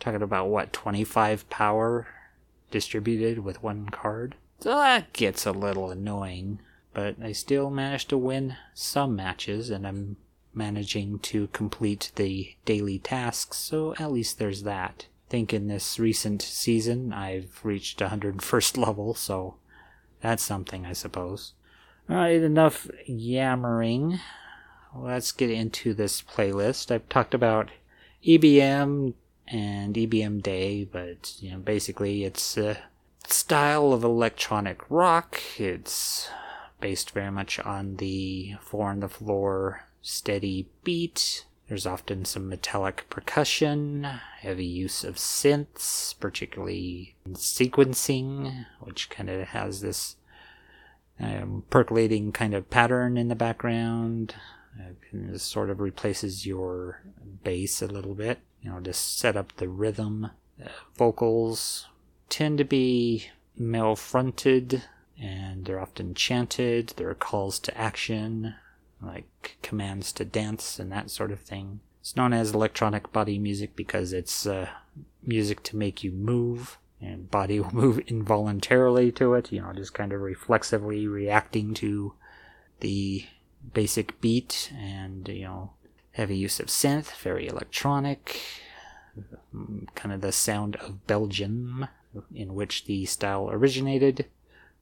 talking 0.01 0.22
about 0.22 0.50
what, 0.50 0.74
25 0.74 1.50
power 1.50 2.08
distributed 2.72 3.39
with 3.39 3.63
one 3.63 3.88
card? 3.88 4.36
So 4.60 4.72
that 4.72 5.13
gets 5.13 5.46
a 5.46 5.51
little 5.51 5.89
annoying 5.89 6.60
but 6.93 7.15
I 7.22 7.31
still 7.31 7.70
managed 7.70 8.10
to 8.10 8.17
win 8.17 8.58
some 8.74 9.15
matches 9.15 9.70
and 9.70 9.88
I'm 9.88 10.17
managing 10.53 11.20
to 11.20 11.48
complete 11.48 12.12
the 12.15 12.55
daily 12.65 13.00
tasks, 13.00 13.58
so 13.58 13.96
at 13.98 14.12
least 14.12 14.38
there's 14.38 14.63
that. 14.63 15.08
I 15.27 15.31
think 15.31 15.53
in 15.53 15.67
this 15.67 15.98
recent 15.98 16.41
season 16.41 17.13
I've 17.13 17.62
reached 17.63 18.00
101st 18.00 18.77
level, 18.86 19.13
so 19.13 19.55
that's 20.20 20.43
something, 20.43 20.86
I 20.86 20.93
suppose. 20.93 21.53
Alright, 22.10 22.41
enough 22.41 22.89
yammering. 23.05 24.20
Let's 24.93 25.31
get 25.31 25.50
into 25.50 25.93
this 25.93 26.22
playlist. 26.22 26.91
I've 26.91 27.08
talked 27.08 27.34
about 27.34 27.72
EBM 28.25 29.13
and 29.51 29.96
EBM 29.96 30.41
Day, 30.41 30.86
but 30.86 31.36
you 31.39 31.51
know, 31.51 31.58
basically 31.60 32.24
it's 32.24 32.58
a 32.58 32.77
style 33.27 33.93
of 33.93 34.03
electronic 34.03 34.81
rock. 34.89 35.39
It's 35.58 36.29
based 36.79 37.12
very 37.12 37.31
much 37.31 37.60
on 37.60 37.98
the 37.98 38.55
four 38.62 38.89
on 38.89 39.01
the 39.01 39.10
floor 39.10 39.84
steady 40.01 40.67
beat. 40.84 41.46
There's 41.67 41.86
often 41.86 42.25
some 42.25 42.50
metallic 42.50 43.05
percussion, 43.10 44.03
heavy 44.39 44.65
use 44.65 45.03
of 45.03 45.15
synths, 45.15 46.20
particularly 46.20 47.15
sequencing, 47.29 48.65
which 48.81 49.10
kind 49.10 49.29
of 49.29 49.48
has 49.50 49.79
this 49.79 50.17
um, 51.20 51.63
percolating 51.70 52.34
kind 52.34 52.53
of 52.53 52.70
pattern 52.70 53.15
in 53.15 53.29
the 53.29 53.36
background. 53.36 54.36
Uh, 54.77 55.38
sort 55.38 55.70
of 55.70 55.79
replaces 55.79 56.46
your 56.46 57.01
bass 57.43 57.81
a 57.81 57.88
little 57.88 58.15
bit, 58.15 58.39
you 58.62 58.72
know, 58.72 58.80
to 58.80 58.94
set 58.94 59.36
up 59.36 59.56
the 59.58 59.68
rhythm. 59.68 60.32
Uh, 60.63 60.70
vocals 60.96 61.88
tend 62.30 62.58
to 62.58 62.63
be 62.63 63.27
male 63.58 63.96
fronted 63.96 64.84
and 65.20 65.65
they're 65.65 65.80
often 65.80 66.13
chanted. 66.13 66.94
There 66.98 67.10
are 67.10 67.15
calls 67.15 67.60
to 67.60 67.77
action, 67.77 68.56
like 69.01 69.58
commands 69.62 70.12
to 70.13 70.25
dance 70.25 70.80
and 70.80 70.91
that 70.91 71.12
sort 71.12 71.32
of 71.32 71.41
thing. 71.41 71.80
It's 72.01 72.15
known 72.15 72.34
as 72.34 72.53
electronic 72.53 73.12
body 73.12 73.38
music 73.38 73.75
because 73.75 74.12
it's 74.13 74.48
uh, 74.48 74.70
music 75.24 75.62
to 75.63 75.77
make 75.77 76.03
you 76.03 76.12
move, 76.12 76.80
and 77.00 77.30
body 77.30 77.60
will 77.60 77.74
move 77.74 78.00
involuntarily 78.08 79.12
to 79.13 79.36
it, 79.36 79.51
you 79.51 79.62
know, 79.62 79.72
just 79.74 79.94
kind 79.94 80.12
of 80.12 80.22
reflexively 80.22 81.08
reacting 81.08 81.74
to 81.75 82.13
the 82.80 83.25
basic 83.74 84.20
beat, 84.20 84.74
and, 84.75 85.27
you 85.27 85.44
know, 85.44 85.74
heavy 86.13 86.38
use 86.38 86.60
of 86.60 86.68
synth, 86.68 87.15
very 87.18 87.48
electronic, 87.48 88.41
mm, 89.56 89.88
kind 89.96 90.13
of 90.13 90.22
the 90.22 90.32
sound 90.32 90.75
of 90.77 91.06
Belgium, 91.08 91.88
in 92.36 92.53
which 92.53 92.86
the 92.86 93.06
style 93.06 93.50
originated 93.50 94.25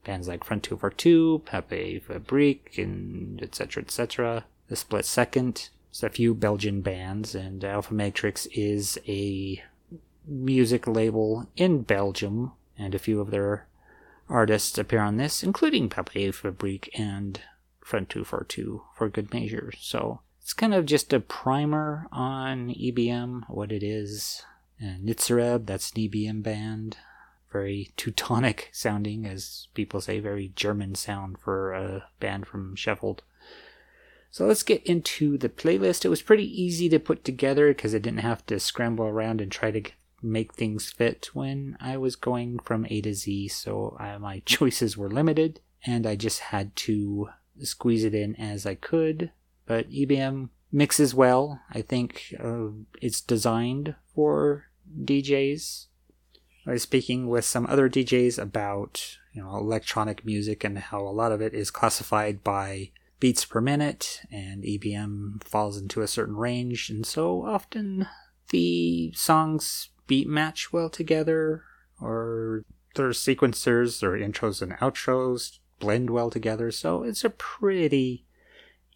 bands 0.04 0.28
like 0.28 0.44
Front 0.44 0.62
242, 0.64 1.42
Pouppee 1.44 2.02
Fabrikk, 2.02 2.82
and 2.82 3.42
etc. 3.42 3.82
etc. 3.82 4.44
The 4.68 4.76
Split 4.76 5.04
Second. 5.04 5.68
There's 5.90 6.04
a 6.04 6.08
few 6.08 6.34
Belgian 6.34 6.80
bands, 6.80 7.34
and 7.34 7.64
Alpha 7.64 7.92
Matrix 7.92 8.46
is 8.46 8.98
a 9.06 9.62
music 10.26 10.86
label 10.86 11.48
in 11.56 11.82
Belgium, 11.82 12.52
and 12.78 12.94
a 12.94 12.98
few 12.98 13.20
of 13.20 13.30
their 13.30 13.66
artists 14.28 14.78
appear 14.78 15.00
on 15.00 15.16
this, 15.16 15.42
including 15.42 15.88
Pouppee 15.88 16.28
Fabrikk 16.28 16.88
and 16.98 17.40
Front 17.80 18.08
242 18.10 18.82
for 18.94 19.08
good 19.08 19.34
measure. 19.34 19.72
So 19.78 20.20
it's 20.40 20.52
kind 20.52 20.74
of 20.74 20.86
just 20.86 21.12
a 21.12 21.20
primer 21.20 22.08
on 22.12 22.70
EBM, 22.70 23.44
what 23.48 23.72
it 23.72 23.82
is. 23.82 24.42
And 24.80 25.08
Nitzer 25.08 25.42
Ebb, 25.42 25.66
that's 25.66 25.90
an 25.90 26.02
EBM 26.02 26.42
band 26.42 26.96
very 27.50 27.90
Teutonic 27.96 28.70
sounding, 28.72 29.26
as 29.26 29.68
people 29.74 30.00
say, 30.00 30.20
very 30.20 30.52
German 30.54 30.94
sound 30.94 31.38
for 31.38 31.72
a 31.72 32.04
band 32.20 32.46
from 32.46 32.76
Sheffield. 32.76 33.22
So 34.30 34.46
let's 34.46 34.62
get 34.62 34.84
into 34.84 35.36
the 35.36 35.48
playlist. 35.48 36.04
It 36.04 36.08
was 36.10 36.22
pretty 36.22 36.44
easy 36.44 36.88
to 36.90 37.00
put 37.00 37.24
together 37.24 37.68
because 37.68 37.94
I 37.94 37.98
didn't 37.98 38.20
have 38.20 38.46
to 38.46 38.60
scramble 38.60 39.06
around 39.06 39.40
and 39.40 39.50
try 39.50 39.72
to 39.72 39.82
make 40.22 40.54
things 40.54 40.90
fit 40.90 41.30
when 41.32 41.76
I 41.80 41.96
was 41.96 42.14
going 42.14 42.60
from 42.60 42.86
A 42.88 43.00
to 43.00 43.14
Z. 43.14 43.48
So 43.48 43.96
I, 43.98 44.16
my 44.18 44.38
choices 44.46 44.96
were 44.96 45.10
limited 45.10 45.60
and 45.84 46.06
I 46.06 46.14
just 46.14 46.40
had 46.40 46.76
to 46.76 47.30
squeeze 47.62 48.04
it 48.04 48.14
in 48.14 48.36
as 48.36 48.66
I 48.66 48.76
could. 48.76 49.32
But 49.70 49.90
EBM 49.90 50.48
mixes 50.72 51.14
well. 51.14 51.60
I 51.70 51.82
think 51.82 52.34
uh, 52.42 52.70
it's 53.00 53.20
designed 53.20 53.94
for 54.14 54.64
DJs 55.00 55.86
I 56.66 56.72
was 56.72 56.82
speaking 56.82 57.28
with 57.28 57.44
some 57.44 57.66
other 57.66 57.88
DJs 57.88 58.38
about 58.38 59.18
you 59.32 59.42
know 59.42 59.56
electronic 59.56 60.24
music 60.24 60.62
and 60.62 60.78
how 60.78 61.00
a 61.00 61.10
lot 61.10 61.32
of 61.32 61.40
it 61.40 61.54
is 61.54 61.70
classified 61.70 62.44
by 62.44 62.90
beats 63.18 63.44
per 63.44 63.60
minute, 63.60 64.20
and 64.30 64.62
EBM 64.62 65.42
falls 65.42 65.78
into 65.78 66.02
a 66.02 66.08
certain 66.08 66.36
range, 66.36 66.90
and 66.90 67.06
so 67.06 67.44
often 67.44 68.06
the 68.50 69.12
songs 69.14 69.90
beat 70.06 70.28
match 70.28 70.72
well 70.72 70.90
together, 70.90 71.64
or 72.00 72.64
their 72.94 73.10
sequencers 73.10 74.00
their 74.00 74.12
intros 74.12 74.60
and 74.60 74.72
outros 74.74 75.58
blend 75.78 76.10
well 76.10 76.30
together. 76.30 76.70
So 76.70 77.02
it's 77.02 77.24
a 77.24 77.30
pretty 77.30 78.26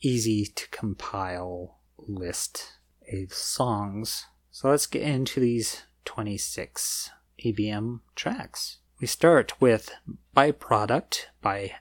easy 0.01 0.47
to 0.47 0.69
compile 0.71 1.79
list 1.99 2.73
of 3.13 3.33
songs. 3.33 4.27
So 4.51 4.71
let's 4.71 4.87
get 4.87 5.03
into 5.03 5.41
these 5.41 5.83
26 6.05 7.11
EBM 7.45 8.01
tracks. 8.15 8.79
We 9.01 9.07
start 9.07 9.61
with 9.61 9.91
Byprodukt 10.37 11.27
by 11.43 11.73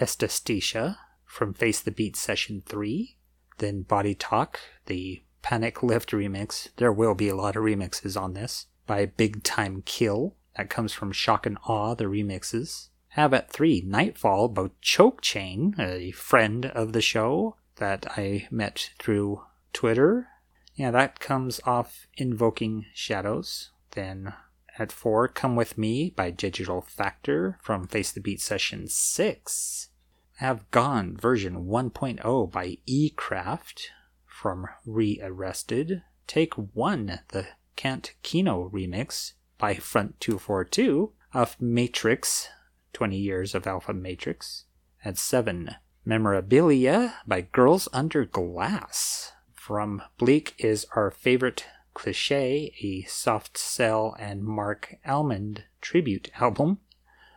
Aesthetische 0.00 0.96
from 1.24 1.54
Face 1.54 1.80
the 1.80 1.90
Beat 1.90 2.16
Session 2.16 2.62
3, 2.64 3.16
then 3.58 3.82
Body 3.82 4.14
Talk, 4.14 4.60
the 4.86 5.22
Panic 5.42 5.82
Lift 5.82 6.10
remix. 6.12 6.68
There 6.76 6.92
will 6.92 7.14
be 7.14 7.28
a 7.28 7.36
lot 7.36 7.56
of 7.56 7.64
remixes 7.64 8.20
on 8.20 8.34
this. 8.34 8.66
By 8.86 9.06
Big 9.06 9.42
Time 9.42 9.82
Kill, 9.84 10.36
that 10.56 10.70
comes 10.70 10.92
from 10.92 11.12
Shock 11.12 11.46
and 11.46 11.58
Awe, 11.66 11.94
the 11.94 12.04
remixes. 12.04 12.88
Have 13.14 13.32
at 13.32 13.48
3, 13.48 13.84
Nightfall 13.86 14.48
by 14.48 14.70
Choke 14.80 15.20
Chain, 15.20 15.76
a 15.78 16.10
friend 16.10 16.66
of 16.66 16.92
the 16.92 17.00
show 17.00 17.54
that 17.76 18.06
I 18.16 18.48
met 18.50 18.90
through 18.98 19.40
Twitter. 19.72 20.26
Yeah, 20.74 20.90
that 20.90 21.20
comes 21.20 21.60
off 21.64 22.08
Invoking 22.16 22.86
Shadows. 22.92 23.70
Then 23.92 24.34
at 24.80 24.90
4, 24.90 25.28
Come 25.28 25.54
With 25.54 25.78
Me 25.78 26.10
by 26.10 26.32
Digital 26.32 26.80
Factor 26.80 27.56
from 27.62 27.86
Face 27.86 28.10
the 28.10 28.20
Beat 28.20 28.40
Session 28.40 28.88
6. 28.88 29.90
Have 30.38 30.68
Gone 30.72 31.16
version 31.16 31.66
1.0 31.66 32.50
by 32.50 32.78
E-Craft 32.84 33.92
from 34.26 34.66
Rearrested. 34.84 36.02
Take 36.26 36.54
1, 36.54 37.20
the 37.28 37.46
Kant 37.76 38.14
Kino 38.24 38.68
remix 38.74 39.34
by 39.56 39.74
Front 39.74 40.18
242. 40.18 41.12
of 41.34 41.60
Matrix, 41.60 42.48
20 42.94 43.16
Years 43.16 43.54
of 43.54 43.66
Alpha 43.66 43.92
Matrix. 43.92 44.64
At 45.04 45.18
7, 45.18 45.74
Memorabilia 46.06 47.16
by 47.26 47.42
Girls 47.42 47.88
Under 47.92 48.24
Glass. 48.24 49.32
From 49.52 50.00
Bleak 50.18 50.54
is 50.58 50.86
our 50.96 51.10
favorite 51.10 51.66
cliche, 51.92 52.74
a 52.82 53.02
soft 53.02 53.58
cell 53.58 54.16
and 54.18 54.42
Marc 54.42 54.96
Almond 55.06 55.64
tribute 55.80 56.30
album. 56.40 56.78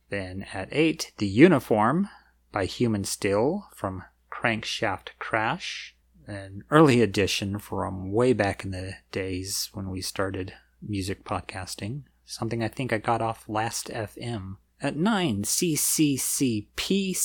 Then 0.09 0.45
at 0.53 0.69
8, 0.71 1.13
The 1.17 1.27
Uniform 1.27 2.07
by 2.51 2.65
Human 2.65 3.03
Steel 3.03 3.67
from 3.75 4.03
Crankshaft 4.31 5.09
Crash, 5.19 5.95
an 6.27 6.63
early 6.69 7.01
edition 7.01 7.59
from 7.59 8.11
way 8.11 8.33
back 8.33 8.63
in 8.63 8.71
the 8.71 8.93
days 9.11 9.69
when 9.73 9.89
we 9.89 10.01
started 10.01 10.53
music 10.81 11.23
podcasting, 11.23 12.03
something 12.25 12.63
I 12.63 12.67
think 12.67 12.93
I 12.93 12.97
got 12.97 13.21
off 13.21 13.47
Last 13.47 13.87
FM. 13.87 14.57
At 14.79 14.95
9, 14.95 15.41
CCCP 15.41 17.15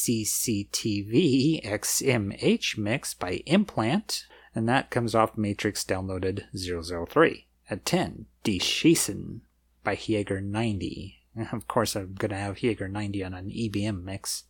XMH 1.62 2.78
mix 2.78 3.12
by 3.12 3.42
Implant, 3.44 4.26
and 4.54 4.66
that 4.70 4.90
comes 4.90 5.14
off 5.14 5.36
Matrix 5.36 5.84
Downloaded 5.84 6.44
003. 6.56 7.46
At 7.68 7.84
10, 7.84 8.24
Die 8.44 8.52
Schießen 8.58 9.40
by 9.84 9.96
Jäger 9.96 10.42
90. 10.42 11.18
Of 11.52 11.68
course, 11.68 11.94
I'm 11.94 12.14
going 12.14 12.30
to 12.30 12.36
have 12.36 12.56
Jäger 12.56 12.90
90 12.90 13.24
on 13.24 13.34
an 13.34 13.50
EBM 13.50 14.02
mix, 14.02 14.44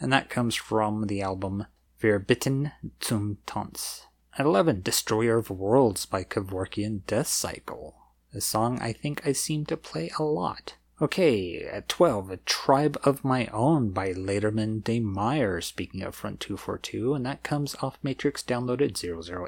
and 0.00 0.12
that 0.12 0.28
comes 0.30 0.56
from 0.56 1.06
the 1.06 1.22
album 1.22 1.66
Wir 2.00 2.18
bitten 2.18 2.72
zum 3.00 3.38
Tanz. 3.46 4.06
At 4.36 4.46
11, 4.46 4.82
Destroyer 4.82 5.38
of 5.38 5.50
Worlds 5.50 6.04
by 6.04 6.24
Kevorkian 6.24 7.06
Death 7.06 7.28
Cycle, 7.28 7.94
a 8.32 8.40
song 8.40 8.80
I 8.80 8.92
think 8.92 9.24
I 9.24 9.32
seem 9.32 9.66
to 9.66 9.76
play 9.76 10.10
a 10.18 10.24
lot. 10.24 10.74
Okay, 11.02 11.60
at 11.64 11.88
12, 11.88 12.30
A 12.30 12.36
Tribe 12.38 12.96
of 13.02 13.24
My 13.24 13.46
Own 13.48 13.90
by 13.90 14.12
Lederman 14.12 14.82
de 14.84 15.00
Meyer, 15.00 15.60
speaking 15.60 16.02
of 16.02 16.14
Front 16.14 16.38
242, 16.38 17.14
and 17.14 17.26
that 17.26 17.42
comes 17.42 17.74
off 17.82 17.98
Matrix 18.02 18.44
Downloaded 18.44 18.96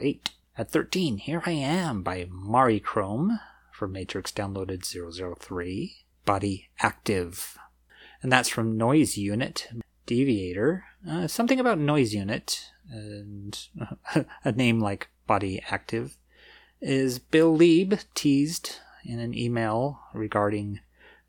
008. 0.02 0.30
At 0.58 0.72
13, 0.72 1.18
Here 1.18 1.42
I 1.46 1.52
Am 1.52 2.02
by 2.02 2.26
Mari 2.28 2.80
Chrome 2.80 3.38
for 3.70 3.86
Matrix 3.86 4.32
Downloaded 4.32 4.84
003. 4.84 6.06
Body 6.24 6.68
Aktiv. 6.82 7.56
And 8.20 8.32
that's 8.32 8.48
from 8.48 8.76
Noise 8.76 9.16
Unit, 9.16 9.68
Deviator. 10.04 10.84
Uh, 11.08 11.28
something 11.28 11.60
about 11.60 11.78
Noise 11.78 12.12
Unit 12.12 12.72
and 12.90 13.56
a 14.44 14.52
name 14.52 14.80
like 14.80 15.08
Body 15.28 15.62
Aktiv 15.68 16.16
is 16.80 17.20
Bill 17.20 17.56
Leeb 17.56 18.04
teased 18.14 18.80
in 19.04 19.20
an 19.20 19.32
email 19.32 20.00
regarding 20.12 20.80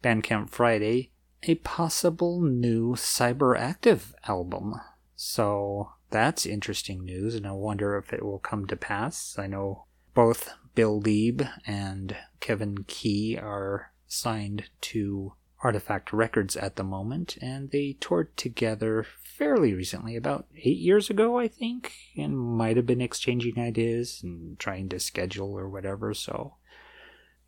Bandcamp 0.08 0.50
Friday 0.50 1.12
a 1.44 1.56
possible 1.56 2.42
new 2.42 2.94
Cyberaktif 2.94 4.14
album. 4.26 4.76
So 5.18 5.92
that's 6.12 6.46
interesting 6.46 7.04
news, 7.04 7.36
and 7.36 7.46
I 7.46 7.52
wonder 7.52 7.98
if 7.98 8.14
it 8.14 8.24
will 8.24 8.40
come 8.40 8.68
to 8.68 8.78
pass. 8.78 9.36
I 9.38 9.48
know 9.48 9.84
both 10.14 10.54
Bill 10.76 11.02
Leeb 11.02 11.50
and 11.66 12.16
cEvin 12.40 12.88
Key 12.88 13.38
are 13.38 13.92
signed 14.08 14.70
to 14.82 15.34
Artifact 15.62 16.14
Records 16.14 16.56
at 16.56 16.78
the 16.78 16.86
moment, 16.86 17.38
and 17.42 17.72
they 17.72 17.98
toured 18.00 18.38
together 18.38 19.06
fairly 19.22 19.74
recently, 19.74 20.16
about 20.16 20.46
eight 20.56 20.78
years 20.78 21.10
ago, 21.10 21.38
I 21.38 21.50
think, 21.50 21.92
and 22.16 22.38
might 22.38 22.78
have 22.78 22.86
been 22.86 23.02
exchanging 23.02 23.60
ideas 23.60 24.22
and 24.24 24.58
trying 24.58 24.88
to 24.90 25.02
schedule 25.02 25.58
or 25.58 25.68
whatever. 25.68 26.14
So 26.14 26.56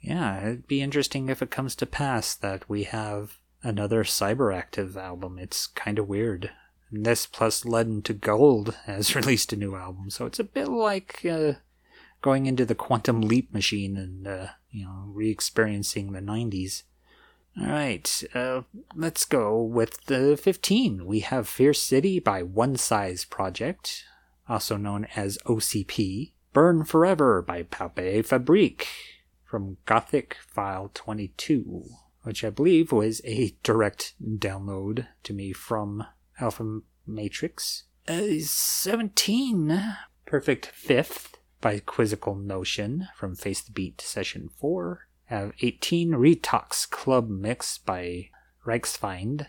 yeah, 0.02 0.40
it'd 0.42 0.68
be 0.68 0.82
interesting 0.82 1.30
if 1.30 1.42
it 1.42 1.52
comes 1.52 1.76
to 1.76 1.86
pass 1.86 2.34
that 2.36 2.70
we 2.70 2.84
have 2.84 3.38
another 3.64 4.04
Cyberaktif 4.04 4.96
album. 4.96 5.38
It's 5.38 5.68
kind 5.68 6.00
of 6.00 6.08
weird. 6.08 6.52
And 6.92 7.06
this 7.06 7.26
plus 7.26 7.66
Lead 7.66 7.88
into 7.88 8.14
Gold 8.14 8.76
has 8.86 9.16
released 9.16 9.54
a 9.54 9.58
new 9.58 9.76
album, 9.76 10.10
so 10.10 10.26
it's 10.26 10.40
a 10.40 10.44
bit 10.44 10.68
like 10.68 11.26
uh, 11.26 11.54
going 12.22 12.46
into 12.46 12.66
the 12.66 12.76
quantum 12.76 13.22
leap 13.22 13.54
machine 13.54 13.98
and 13.98 14.28
uh, 14.28 14.48
you 14.72 14.86
know 14.86 15.04
re-experiencing 15.08 16.12
the 16.12 16.22
'90s. 16.22 16.84
All 17.60 17.68
right, 17.68 18.24
uh, 18.34 18.62
let's 18.96 19.26
go 19.26 19.62
with 19.62 20.06
the 20.06 20.38
15. 20.42 21.06
We 21.06 21.22
have 21.22 21.48
Fierce 21.48 21.82
City 21.82 22.20
by 22.20 22.44
Onecyze 22.44 23.30
Project, 23.30 24.06
also 24.48 24.78
known 24.78 25.08
as 25.16 25.38
OCP. 25.46 26.32
Burn 26.54 26.84
Forever 26.84 27.42
by 27.42 27.64
Pouppee 27.64 28.24
Fabrikk, 28.24 28.86
from 29.50 29.78
Gothic 29.88 30.38
File 30.48 30.92
22, 30.94 31.86
which 32.22 32.44
I 32.44 32.52
believe 32.52 32.92
was 32.92 33.20
a 33.26 33.56
direct 33.64 34.14
download 34.24 35.08
to 35.24 35.34
me 35.34 35.54
from 35.54 36.06
Alpha 36.40 36.82
Matrix. 37.08 37.86
Uh, 38.08 38.40
17, 38.40 39.96
Perfect 40.28 40.68
Fifth 40.68 41.38
by 41.62 41.80
Quizzical 41.80 42.36
Notion 42.36 43.08
from 43.16 43.36
Face 43.36 43.62
the 43.62 43.72
Beat 43.72 44.00
Session 44.02 44.50
4. 44.60 45.08
Have 45.26 45.54
18, 45.62 46.12
Retox 46.12 46.88
Club 46.88 47.28
Mix 47.28 47.80
by 47.80 48.30
Reichsfeind. 48.66 49.48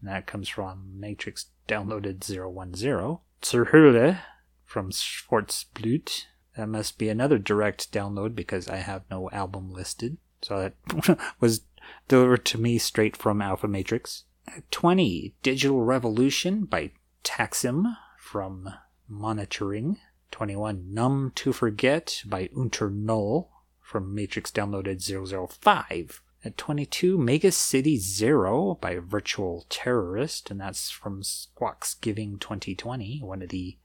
That 0.00 0.26
comes 0.26 0.48
from 0.48 0.92
Matrix 0.98 1.46
Downloaded 1.66 2.20
010. 2.20 3.18
Zur 3.42 3.64
Hölle 3.66 4.20
from 4.64 4.90
Schwarzblut 4.90 6.26
that 6.60 6.68
must 6.68 6.98
be 6.98 7.08
another 7.08 7.38
direct 7.38 7.90
download 7.90 8.34
because 8.34 8.68
I 8.68 8.76
have 8.76 9.04
no 9.10 9.30
album 9.30 9.72
listed. 9.72 10.18
So 10.42 10.58
that 10.58 11.18
was 11.40 11.62
delivered 12.06 12.44
to 12.46 12.58
me 12.58 12.76
straight 12.76 13.16
from 13.16 13.40
Alpha 13.40 13.66
Matrix. 13.66 14.24
20, 14.70 15.34
Digital 15.42 15.80
Revolution 15.80 16.66
by 16.66 16.90
Taxim 17.24 17.96
from 18.18 18.74
Monitoring. 19.08 19.96
21, 20.32 20.92
Numb 20.92 21.32
to 21.36 21.54
Forget 21.54 22.22
by 22.26 22.50
Unter 22.54 22.90
Null 22.90 23.50
from 23.80 24.14
Matrix 24.14 24.50
Downloaded 24.50 25.00
005. 25.00 26.22
At 26.44 26.58
22, 26.58 27.16
Mega 27.16 27.52
City 27.52 27.96
Zero 27.96 28.76
by 28.82 28.98
Virtual 28.98 29.64
Terrorist, 29.70 30.50
and 30.50 30.60
that's 30.60 30.90
from 30.90 31.22
Squawk's 31.22 31.94
Giving 31.94 32.38
2020, 32.38 33.20
one 33.22 33.40
of 33.40 33.48
the 33.48 33.78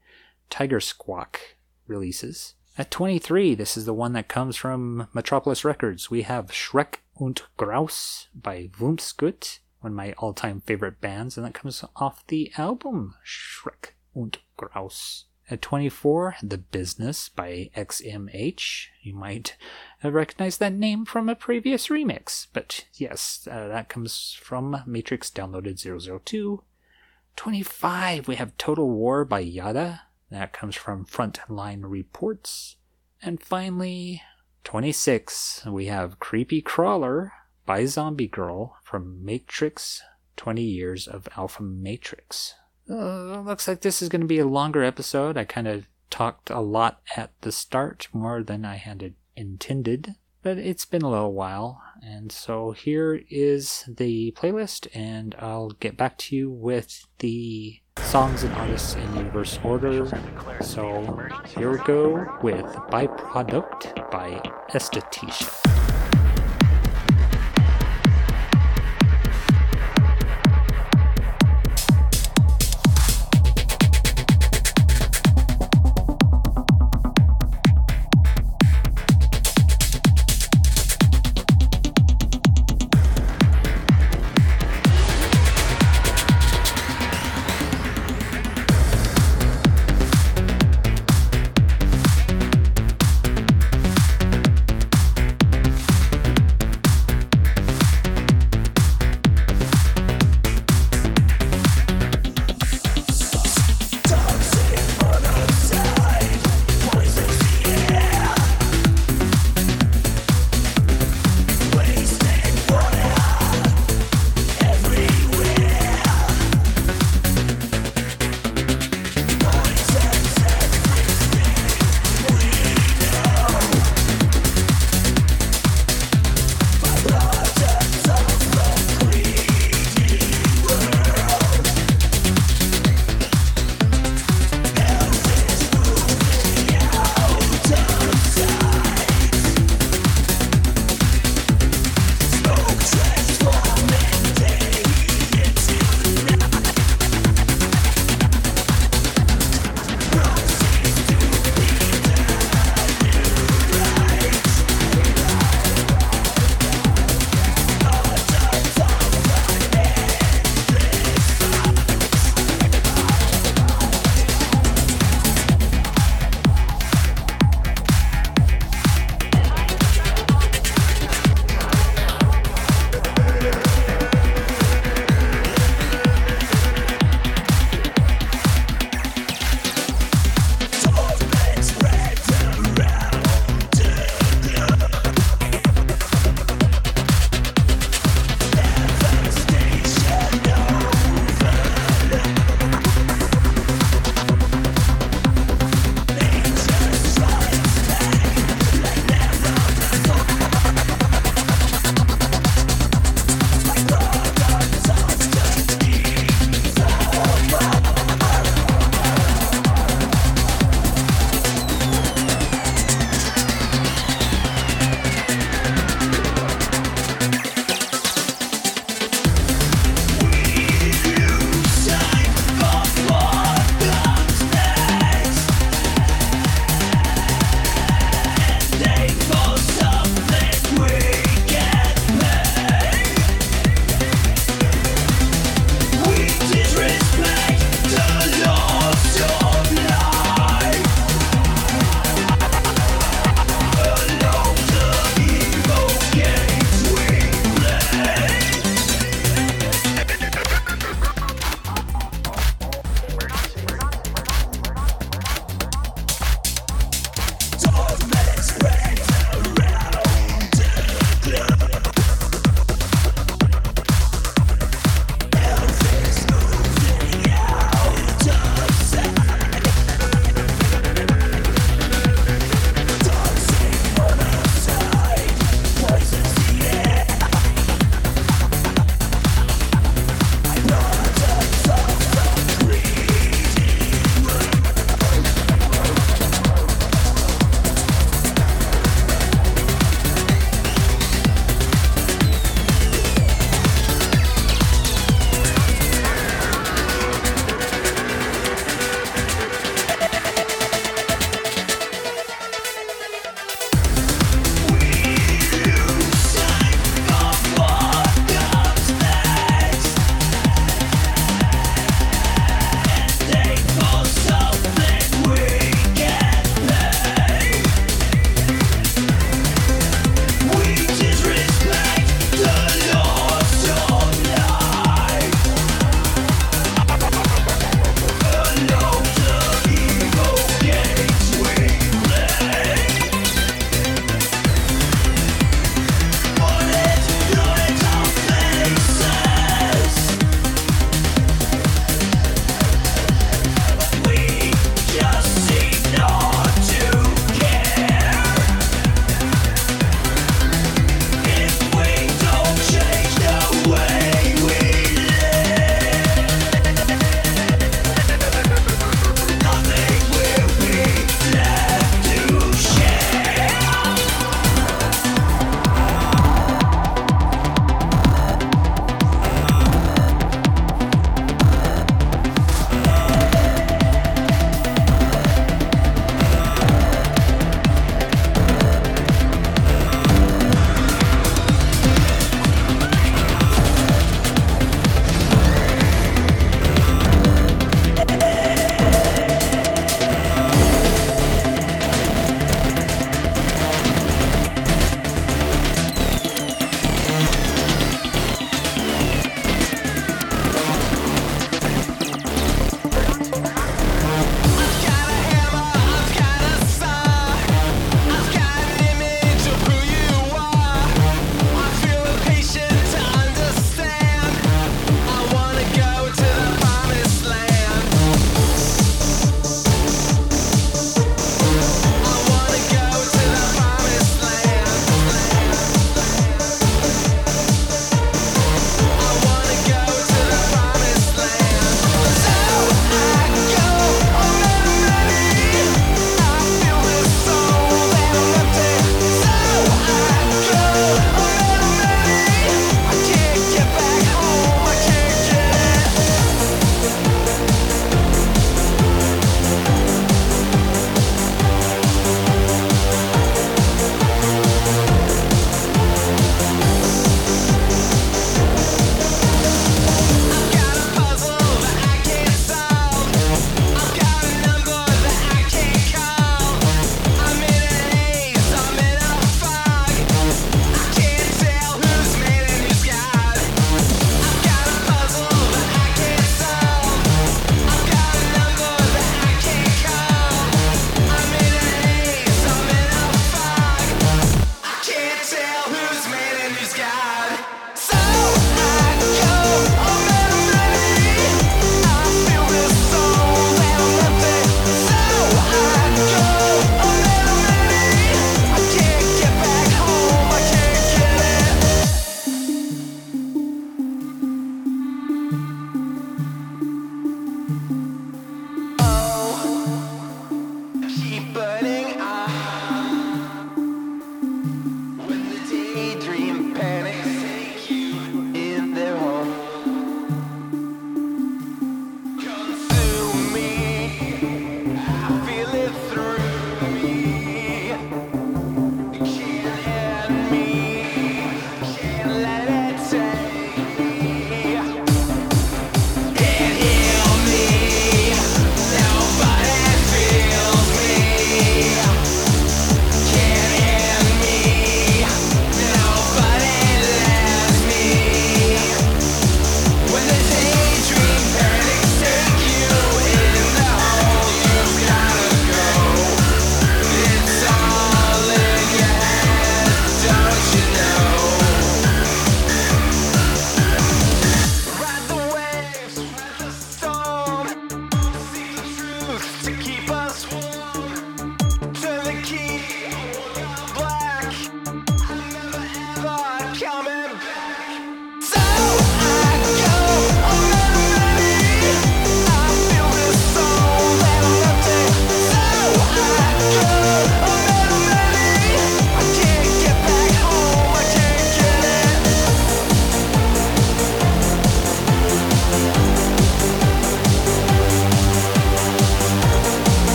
Tiger 0.50 0.80
Squawk 0.80 1.40
releases. 1.86 2.52
At 2.78 2.90
23, 2.90 3.54
this 3.54 3.78
is 3.78 3.86
the 3.86 3.94
one 3.94 4.12
that 4.12 4.28
comes 4.28 4.54
from 4.54 5.08
Metropolis 5.14 5.64
Records. 5.64 6.10
We 6.10 6.22
have 6.22 6.48
Schreck 6.48 6.96
und 7.18 7.40
Graus 7.56 8.26
by 8.34 8.68
Wumpscut, 8.78 9.60
one 9.80 9.92
of 9.92 9.96
my 9.96 10.12
all 10.18 10.34
time 10.34 10.60
favorite 10.60 11.00
bands, 11.00 11.38
and 11.38 11.46
that 11.46 11.54
comes 11.54 11.82
off 11.96 12.26
the 12.26 12.52
album 12.58 13.14
Schreck 13.24 13.92
und 14.14 14.40
Graus. 14.58 15.24
At 15.48 15.62
24, 15.62 16.36
The 16.42 16.58
Business 16.58 17.30
by 17.30 17.70
XMH. 17.74 18.88
You 19.00 19.14
might 19.14 19.56
recognize 20.02 20.58
that 20.58 20.74
name 20.74 21.06
from 21.06 21.30
a 21.30 21.34
previous 21.34 21.88
remix, 21.88 22.48
but 22.52 22.84
yes, 22.92 23.48
uh, 23.50 23.68
that 23.68 23.88
comes 23.88 24.36
from 24.38 24.82
Matrix 24.86 25.30
Downloaded 25.30 25.78
002. 25.78 26.62
25, 27.36 28.28
we 28.28 28.34
have 28.34 28.58
Total 28.58 28.90
War 28.90 29.24
by 29.24 29.42
Yade. 29.42 30.00
That 30.30 30.52
comes 30.52 30.74
from 30.74 31.04
Frontline 31.04 31.82
Reports. 31.82 32.76
And 33.22 33.42
finally, 33.42 34.22
26, 34.64 35.66
we 35.66 35.86
have 35.86 36.18
Creepy 36.18 36.60
Crawler 36.60 37.32
by 37.64 37.86
Zombie 37.86 38.28
Girl 38.28 38.76
from 38.82 39.24
Matrix 39.24 40.02
20 40.36 40.62
Years 40.62 41.06
of 41.08 41.28
Alpha 41.36 41.62
Matrix. 41.62 42.54
Uh, 42.88 43.40
looks 43.40 43.66
like 43.66 43.80
this 43.80 44.02
is 44.02 44.08
going 44.08 44.20
to 44.20 44.26
be 44.26 44.38
a 44.38 44.46
longer 44.46 44.82
episode. 44.84 45.36
I 45.36 45.44
kind 45.44 45.66
of 45.66 45.88
talked 46.10 46.50
a 46.50 46.60
lot 46.60 47.00
at 47.16 47.32
the 47.40 47.50
start, 47.52 48.08
more 48.12 48.42
than 48.42 48.64
I 48.64 48.76
had 48.76 49.14
intended 49.36 50.14
but 50.46 50.58
it's 50.58 50.84
been 50.84 51.02
a 51.02 51.10
little 51.10 51.32
while. 51.32 51.82
And 52.00 52.30
so 52.30 52.70
here 52.70 53.20
is 53.28 53.82
the 53.88 54.30
playlist, 54.36 54.86
and 54.94 55.34
I'll 55.40 55.70
get 55.70 55.96
back 55.96 56.18
to 56.18 56.36
you 56.36 56.48
with 56.48 57.04
the 57.18 57.80
songs 58.00 58.42
and 58.42 58.54
artists 58.54 58.94
in 58.94 59.14
reverse 59.14 59.58
order. 59.62 60.08
So 60.60 61.28
here 61.46 61.70
we 61.70 61.78
go 61.84 62.38
with 62.42 62.64
Byprodukt 62.90 64.10
by 64.10 64.40
Aesthetische. 64.70 66.05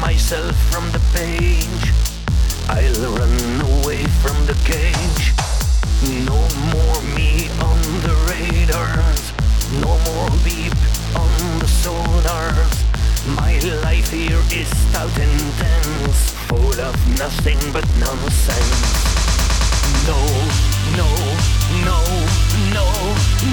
Myself 0.00 0.56
from 0.72 0.90
the 0.92 1.00
page. 1.12 1.84
I'll 2.68 3.00
run 3.18 3.36
away 3.60 4.02
from 4.22 4.36
the 4.46 4.56
cage. 4.64 5.24
No 6.24 6.38
more 6.72 7.00
me 7.16 7.48
on 7.68 7.78
the 8.06 8.14
radars. 8.28 9.22
No 9.84 9.92
more 10.08 10.30
beep 10.44 10.74
on 11.22 11.32
the 11.60 11.70
sonars. 11.80 12.76
My 13.36 13.58
life 13.84 14.10
here 14.10 14.42
is 14.50 14.68
stout 14.88 15.16
and 15.18 15.38
dense, 15.60 16.32
full 16.48 16.80
of 16.80 16.96
nothing 17.18 17.60
but 17.72 17.86
nonsense. 17.98 18.80
No, 20.08 20.20
no, 20.96 21.10
no, 21.84 22.00
no, 22.72 22.86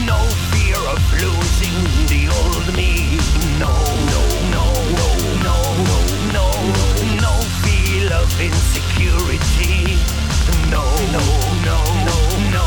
no 0.05 0.19
fear 0.51 0.79
of 0.93 1.01
losing 1.21 1.77
the 2.11 2.21
old 2.39 2.67
me. 2.77 3.19
No, 3.59 3.73
no, 4.13 4.21
no, 4.45 4.47
no, 4.51 4.63
no, 4.73 4.76
insecurity. 8.39 9.97
No, 10.69 10.83
no, 11.15 11.23
no, 11.65 11.77
no, 12.07 12.17
no, 12.55 12.65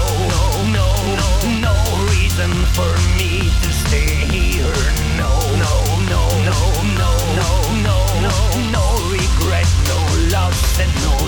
no, 0.77 0.87
no, 1.19 1.29
no, 1.61 1.75
reason 2.13 2.51
for 2.77 2.91
me 3.17 3.51
to 3.63 3.71
stay 3.73 4.13
here. 4.35 4.81
No, 5.17 5.33
no, 5.65 5.73
no, 6.13 6.23
no, 6.49 6.59
no, 6.97 7.11
no, 7.39 7.51
no, 7.87 7.99
no, 8.27 8.35
no 8.77 8.85
regret, 9.11 9.69
no 9.89 9.99
loss 10.33 10.81
and 10.81 10.93
no. 11.05 11.21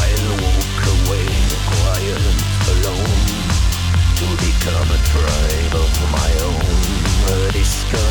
I'll 0.00 0.30
walk 0.44 0.82
away 0.96 1.26
quiet 1.70 2.24
alone 2.74 3.26
to 4.18 4.26
become 4.44 4.88
a 4.90 5.00
tribe 5.12 5.74
of 5.84 5.92
my 6.12 6.30
own, 6.48 6.60
a 7.32 7.52
disconnected 7.52 8.09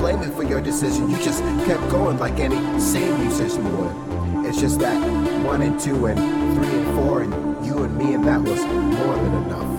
blame 0.00 0.22
it 0.22 0.32
for 0.34 0.42
your 0.42 0.62
decision. 0.62 1.10
You 1.10 1.18
just 1.18 1.42
kept 1.66 1.86
going 1.90 2.18
like 2.18 2.40
any 2.40 2.80
sane 2.80 3.20
musician 3.20 3.64
would. 3.76 4.46
It's 4.46 4.58
just 4.58 4.80
that 4.80 4.96
one 5.44 5.60
and 5.60 5.78
two 5.78 6.06
and 6.06 6.18
three 6.56 6.74
and 6.80 6.98
four 6.98 7.22
and 7.22 7.66
you 7.66 7.82
and 7.82 7.96
me 7.98 8.14
and 8.14 8.24
that 8.26 8.40
was 8.40 8.60
more 8.60 9.14
than 9.14 9.44
enough. 9.44 9.69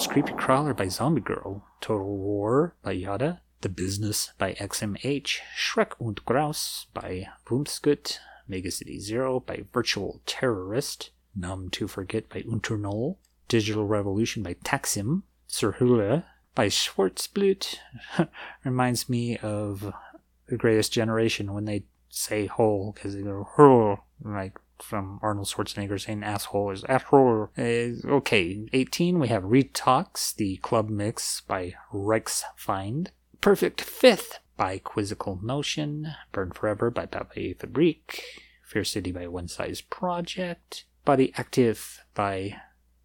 Backwards. 0.00 0.12
Creepy 0.12 0.38
Crawler 0.40 0.72
by 0.72 0.88
Zombie 0.88 1.20
Girl. 1.20 1.62
Total 1.82 2.16
War 2.16 2.74
by 2.82 2.96
Yade. 2.96 3.40
The 3.60 3.68
Business 3.68 4.32
by 4.38 4.54
XMH. 4.54 5.40
Schrekk 5.54 5.92
und 6.00 6.24
Grauss 6.24 6.86
by 6.94 7.28
Wumpscut. 7.46 8.18
Mega 8.48 8.70
City 8.70 8.98
Zero 8.98 9.40
by 9.40 9.64
Virtual 9.72 10.22
Terrorist. 10.24 11.10
Numb 11.36 11.68
to 11.70 11.86
Forget 11.86 12.30
by 12.30 12.40
Unternull. 12.42 13.16
Digital 13.48 13.86
Revolution 13.86 14.42
by 14.42 14.54
Taxim. 14.64 15.22
Zur 15.50 15.72
Hölle 15.72 16.24
by 16.54 16.68
Schwarzblut. 16.68 17.76
Reminds 18.64 19.08
me 19.08 19.36
of 19.38 19.92
The 20.46 20.56
Greatest 20.56 20.92
Generation 20.92 21.52
when 21.52 21.66
they 21.66 21.84
say 22.08 22.46
hole 22.46 22.92
because 22.94 23.14
they 23.14 23.22
go 23.22 23.46
hurl 23.54 24.06
like 24.24 24.58
from 24.82 25.18
Arnold 25.22 25.46
Schwarzenegger 25.46 26.00
saying 26.00 26.22
asshole 26.22 26.70
is 26.70 26.84
asshole. 26.84 27.50
Uh, 27.56 28.06
okay, 28.06 28.66
18 28.72 29.18
we 29.18 29.28
have 29.28 29.44
Retox, 29.44 30.34
the 30.34 30.56
club 30.58 30.88
mix 30.88 31.40
by 31.42 31.74
Rex 31.92 32.44
Reichsfeind. 32.58 33.08
Perfect 33.40 33.80
Fifth 33.80 34.38
by 34.56 34.78
Quizzical 34.78 35.40
Notion. 35.42 36.14
Burn 36.32 36.52
Forever 36.52 36.90
by 36.90 37.06
Pouppee 37.06 37.56
Fabrikk. 37.56 38.20
Fear 38.64 38.84
City 38.84 39.12
by 39.12 39.24
Onecyze 39.24 39.82
Project. 39.88 40.84
Body 41.04 41.32
Aktiv 41.36 41.98
by 42.14 42.60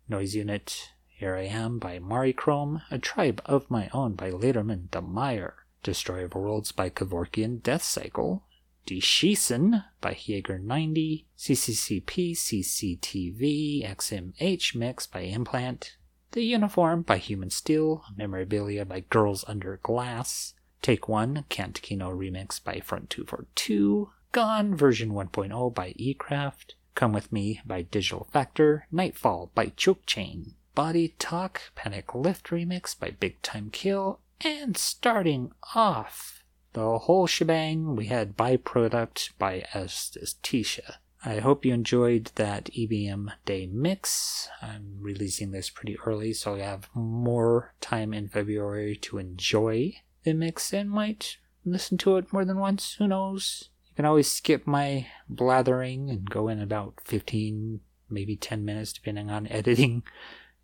Noise 0.10 0.36
Unit. 0.36 0.92
Here 1.08 1.36
I 1.36 1.44
Am 1.44 1.80
by 1.80 2.00
Mari 2.00 2.34
Chrome. 2.34 2.82
A 2.92 3.00
Tribe 3.00 3.42
of 3.46 3.72
My 3.72 3.90
Own 3.94 4.16
by 4.16 4.32
Lederman 4.32 4.90
Meyer. 5.08 5.56
Destroy 5.82 6.26
of 6.26 6.36
Worlds 6.36 6.72
by 6.72 6.90
Kevorkian 6.90 7.64
Death 7.64 7.84
Cycle. 7.84 8.44
Die 8.88 9.02
Schießen 9.02 9.84
by 10.00 10.14
Jäger 10.14 10.62
90, 10.62 11.26
CCCP, 11.36 12.36
CCTV, 12.36 13.84
XMH 13.84 14.76
Mix 14.76 15.08
by 15.08 15.22
Implant, 15.22 15.98
The 16.34 16.44
Uniform 16.44 17.02
by 17.02 17.18
Human 17.18 17.50
Steel, 17.50 18.04
Memorabilia 18.16 18.86
by 18.86 19.00
Girls 19.00 19.44
Under 19.48 19.80
Glass, 19.82 20.54
Take 20.84 21.08
One, 21.08 21.46
Kant 21.50 21.82
Kino 21.82 22.12
Remix 22.12 22.64
by 22.64 22.80
Front 22.80 23.10
242, 23.10 24.12
Gone 24.32 24.76
version 24.76 25.14
1.0 25.14 25.74
by 25.74 25.94
E-Craft, 25.96 26.76
Come 26.94 27.12
With 27.12 27.32
Me 27.32 27.62
by 27.66 27.82
Digital 27.82 28.28
Factor, 28.32 28.86
Nightfall 28.92 29.50
by 29.56 29.72
Choke 29.76 30.06
Chain, 30.06 30.54
Body 30.76 31.16
Talk, 31.18 31.72
Panic 31.74 32.14
Lift 32.14 32.50
Remix 32.50 32.94
by 33.00 33.10
Big 33.10 33.42
Time 33.42 33.72
Kill, 33.72 34.20
and 34.42 34.78
starting 34.78 35.54
off 35.74 36.44
the 36.76 37.00
whole 37.00 37.26
shebang. 37.26 37.96
We 37.96 38.08
had 38.08 38.36
Byprodukt 38.36 39.30
by 39.40 39.64
Aesthetische. 39.74 40.98
I 41.24 41.40
hope 41.40 41.64
you 41.64 41.74
enjoyed 41.74 42.32
that 42.36 42.66
EBM 42.66 43.32
Day 43.46 43.66
mix. 43.66 44.50
I'm 44.62 44.98
releasing 45.00 45.52
this 45.52 45.70
pretty 45.70 45.98
early, 46.06 46.34
so 46.34 46.56
I 46.56 46.60
have 46.60 46.90
more 46.94 47.74
time 47.80 48.14
in 48.14 48.28
February 48.28 48.98
to 49.04 49.18
enjoy 49.18 49.96
the 50.24 50.34
mix 50.34 50.74
and 50.74 50.92
might 50.92 51.38
listen 51.64 51.98
to 52.00 52.18
it 52.18 52.34
more 52.34 52.44
than 52.44 52.60
once. 52.60 52.96
Who 52.96 53.08
knows? 53.08 53.70
You 53.86 53.96
can 53.96 54.06
always 54.06 54.30
skip 54.30 54.68
my 54.68 55.08
blathering 55.30 56.10
and 56.10 56.30
go 56.30 56.50
in 56.50 56.60
about 56.60 56.96
15, 57.06 57.80
maybe 58.10 58.36
10 58.36 58.66
minutes, 58.66 58.92
depending 58.92 59.32
on 59.32 59.48
editing, 59.50 60.04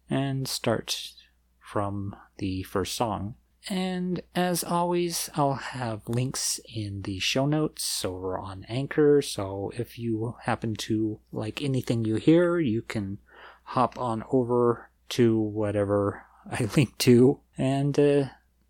and 0.10 0.46
start 0.46 1.14
from 1.60 2.18
the 2.38 2.64
first 2.64 2.96
song. 2.96 3.36
And 3.70 4.22
as 4.36 4.64
always, 4.64 5.30
I'll 5.36 5.54
have 5.54 6.08
links 6.08 6.60
in 6.74 7.04
the 7.04 7.20
show 7.20 7.46
notes 7.46 8.04
over 8.04 8.38
on 8.38 8.66
Anchor. 8.68 9.22
So 9.22 9.72
if 9.76 10.00
you 10.00 10.36
happen 10.44 10.76
to 10.76 11.20
like 11.32 11.62
anything 11.62 12.04
you 12.04 12.16
hear, 12.16 12.60
you 12.60 12.82
can 12.82 13.20
hop 13.64 14.00
on 14.00 14.24
over 14.32 14.90
to 15.10 15.40
whatever 15.40 16.26
I 16.52 16.70
link 16.76 16.98
to 17.00 17.40
and 17.58 17.98
uh, 18.00 18.24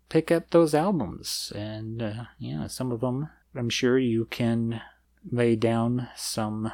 pick 0.08 0.30
up 0.30 0.50
those 0.50 0.74
albums. 0.74 1.52
And 1.54 2.02
uh, 2.02 2.24
yeah, 2.38 2.66
some 2.66 2.92
of 2.92 3.00
them 3.00 3.30
I'm 3.54 3.70
sure 3.70 3.98
you 3.98 4.24
can 4.26 4.80
lay 5.30 5.56
down 5.56 6.08
some 6.16 6.72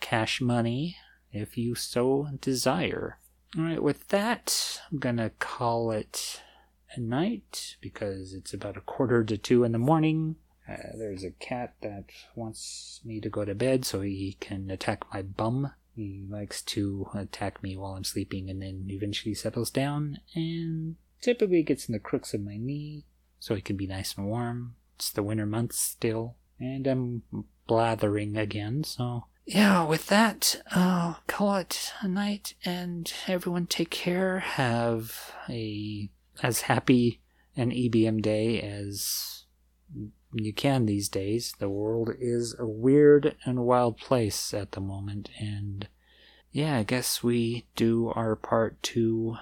cash 0.00 0.40
money 0.40 0.96
if 1.32 1.58
you 1.58 1.74
so 1.74 2.28
desire. 2.40 3.18
All 3.58 3.64
right, 3.64 3.82
with 3.82 4.08
that, 4.08 4.80
I'm 4.90 4.98
gonna 4.98 5.30
call 5.30 5.90
it 5.90 6.40
at 6.92 7.02
night 7.02 7.76
because 7.80 8.34
it's 8.34 8.52
about 8.52 8.76
a 8.76 8.82
quarter 8.82 9.24
to 9.24 9.36
two 9.36 9.64
in 9.64 9.72
the 9.72 9.78
morning. 9.78 10.36
Uh, 10.68 10.96
there's 10.98 11.24
a 11.24 11.30
cat 11.30 11.74
that 11.82 12.04
wants 12.34 13.00
me 13.04 13.20
to 13.20 13.28
go 13.28 13.44
to 13.44 13.54
bed 13.54 13.84
so 13.84 14.00
he 14.00 14.36
can 14.40 14.70
attack 14.70 15.04
my 15.12 15.22
bum. 15.22 15.72
He 15.94 16.24
likes 16.28 16.62
to 16.62 17.08
attack 17.14 17.62
me 17.62 17.76
while 17.76 17.94
I'm 17.94 18.04
sleeping 18.04 18.48
and 18.48 18.62
then 18.62 18.86
eventually 18.88 19.34
settles 19.34 19.70
down 19.70 20.18
and 20.34 20.96
typically 21.20 21.62
gets 21.62 21.88
in 21.88 21.92
the 21.92 21.98
crooks 21.98 22.32
of 22.32 22.42
my 22.42 22.56
knee 22.56 23.04
so 23.38 23.54
he 23.54 23.60
can 23.60 23.76
be 23.76 23.86
nice 23.86 24.16
and 24.16 24.26
warm. 24.26 24.76
It's 24.96 25.10
the 25.10 25.22
winter 25.22 25.46
months 25.46 25.78
still, 25.78 26.36
and 26.58 26.86
I'm 26.86 27.22
blathering 27.66 28.36
again, 28.36 28.84
so 28.84 29.24
yeah, 29.46 29.84
with 29.84 30.06
that, 30.06 30.62
I'll 30.70 31.18
call 31.26 31.56
it 31.56 31.92
a 32.02 32.06
night, 32.06 32.54
and 32.64 33.12
everyone 33.26 33.66
take 33.66 33.90
care. 33.90 34.38
Have 34.38 35.32
a 35.48 36.08
as 36.42 36.62
happy 36.62 37.20
an 37.56 37.70
EBM 37.70 38.22
day 38.22 38.60
as 38.60 39.44
you 40.32 40.52
can 40.52 40.86
these 40.86 41.08
days. 41.08 41.54
The 41.58 41.68
world 41.68 42.10
is 42.18 42.54
a 42.58 42.66
weird 42.66 43.36
and 43.44 43.64
wild 43.64 43.98
place 43.98 44.54
at 44.54 44.72
the 44.72 44.80
moment, 44.80 45.30
and 45.38 45.88
yeah, 46.52 46.78
I 46.78 46.82
guess 46.82 47.22
we 47.22 47.66
do 47.76 48.08
our 48.08 48.36
part 48.36 48.82
to 48.84 49.36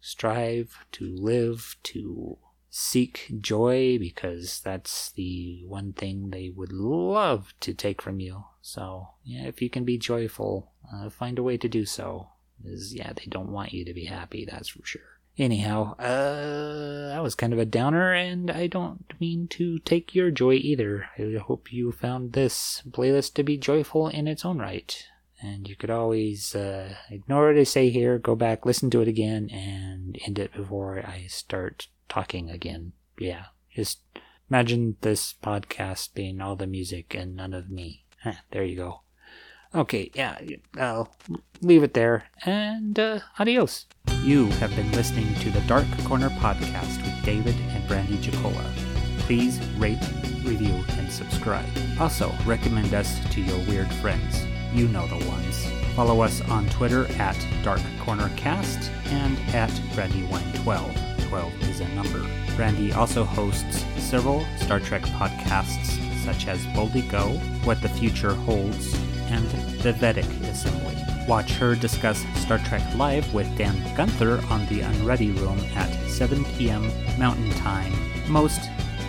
strive, 0.00 0.84
to 0.92 1.14
live, 1.16 1.76
to 1.84 2.38
seek 2.70 3.32
joy 3.40 3.98
because 3.98 4.60
that's 4.60 5.12
the 5.12 5.62
one 5.66 5.92
thing 5.92 6.30
they 6.30 6.50
would 6.50 6.72
love 6.72 7.54
to 7.60 7.72
take 7.72 8.02
from 8.02 8.20
you. 8.20 8.44
So, 8.60 9.10
yeah, 9.22 9.44
if 9.44 9.62
you 9.62 9.70
can 9.70 9.84
be 9.84 9.96
joyful, 9.96 10.72
uh, 10.92 11.08
find 11.08 11.38
a 11.38 11.42
way 11.42 11.56
to 11.56 11.68
do 11.68 11.84
so. 11.84 12.30
Because, 12.60 12.94
yeah, 12.94 13.12
they 13.12 13.26
don't 13.28 13.52
want 13.52 13.72
you 13.72 13.84
to 13.84 13.94
be 13.94 14.06
happy, 14.06 14.44
that's 14.44 14.68
for 14.68 14.84
sure. 14.84 15.13
Anyhow, 15.36 15.96
uh, 15.98 17.08
that 17.08 17.22
was 17.22 17.34
kind 17.34 17.52
of 17.52 17.58
a 17.58 17.64
downer, 17.64 18.12
and 18.12 18.50
I 18.50 18.68
don't 18.68 19.12
mean 19.20 19.48
to 19.48 19.80
take 19.80 20.14
your 20.14 20.30
joy 20.30 20.54
either. 20.54 21.08
I 21.18 21.38
hope 21.38 21.72
you 21.72 21.90
found 21.90 22.32
this 22.32 22.82
playlist 22.88 23.34
to 23.34 23.42
be 23.42 23.56
joyful 23.58 24.06
in 24.08 24.28
its 24.28 24.44
own 24.44 24.58
right. 24.58 24.96
And 25.42 25.68
you 25.68 25.74
could 25.74 25.90
always 25.90 26.54
uh, 26.54 26.94
ignore 27.10 27.48
what 27.48 27.58
I 27.58 27.64
say 27.64 27.90
here, 27.90 28.18
go 28.18 28.36
back, 28.36 28.64
listen 28.64 28.90
to 28.90 29.00
it 29.00 29.08
again, 29.08 29.50
and 29.50 30.16
end 30.24 30.38
it 30.38 30.54
before 30.54 31.00
I 31.00 31.26
start 31.28 31.88
talking 32.08 32.48
again. 32.48 32.92
Yeah, 33.18 33.46
just 33.74 34.00
imagine 34.48 34.96
this 35.00 35.34
podcast 35.42 36.14
being 36.14 36.40
all 36.40 36.54
the 36.54 36.68
music 36.68 37.12
and 37.14 37.34
none 37.34 37.52
of 37.52 37.70
me. 37.70 38.04
Huh, 38.22 38.34
there 38.52 38.64
you 38.64 38.76
go. 38.76 39.00
Okay, 39.74 40.08
yeah, 40.14 40.38
I'll 40.78 41.12
leave 41.60 41.82
it 41.82 41.94
there, 41.94 42.24
and 42.44 42.96
uh, 42.96 43.20
adios. 43.40 43.86
You 44.22 44.46
have 44.60 44.74
been 44.76 44.90
listening 44.92 45.34
to 45.40 45.50
the 45.50 45.60
Dark 45.62 45.84
Corner 46.04 46.28
Podcast 46.30 47.02
with 47.02 47.24
David 47.24 47.56
and 47.70 47.86
Brandy 47.88 48.16
Jacola. 48.18 48.64
Please 49.18 49.58
rate, 49.76 49.98
review, 50.44 50.84
and 50.90 51.10
subscribe. 51.10 51.66
Also, 51.98 52.32
recommend 52.46 52.94
us 52.94 53.18
to 53.30 53.40
your 53.40 53.58
weird 53.66 53.92
friends. 53.94 54.44
You 54.72 54.86
know 54.88 55.08
the 55.08 55.26
ones. 55.28 55.66
Follow 55.96 56.20
us 56.20 56.40
on 56.42 56.68
Twitter 56.70 57.06
at 57.14 57.36
Dark 57.64 57.80
Corner 58.00 58.30
Cast 58.36 58.90
and 59.06 59.36
at 59.54 59.70
Brandy112. 59.94 61.28
12 61.28 61.62
is 61.62 61.80
a 61.80 61.88
number. 61.88 62.24
Brandy 62.54 62.92
also 62.92 63.24
hosts 63.24 63.84
several 63.98 64.46
Star 64.58 64.78
Trek 64.78 65.02
podcasts 65.02 66.00
such 66.24 66.46
as 66.46 66.64
Boldly 66.68 67.02
Go, 67.02 67.30
What 67.64 67.82
the 67.82 67.88
Future 67.88 68.34
Holds, 68.34 68.96
and 69.34 69.50
The 69.80 69.92
Vedek 69.92 70.48
Assembly. 70.48 70.96
Watch 71.26 71.52
her 71.54 71.74
discuss 71.74 72.24
Star 72.36 72.58
Trek 72.58 72.82
Live 72.94 73.32
with 73.34 73.46
Dan 73.58 73.74
Gunther 73.96 74.40
on 74.48 74.64
the 74.66 74.80
Unready 74.80 75.32
Room 75.32 75.58
at 75.74 75.90
7 76.08 76.44
p.m. 76.56 76.90
Mountain 77.18 77.50
Time, 77.52 77.92
most 78.28 78.60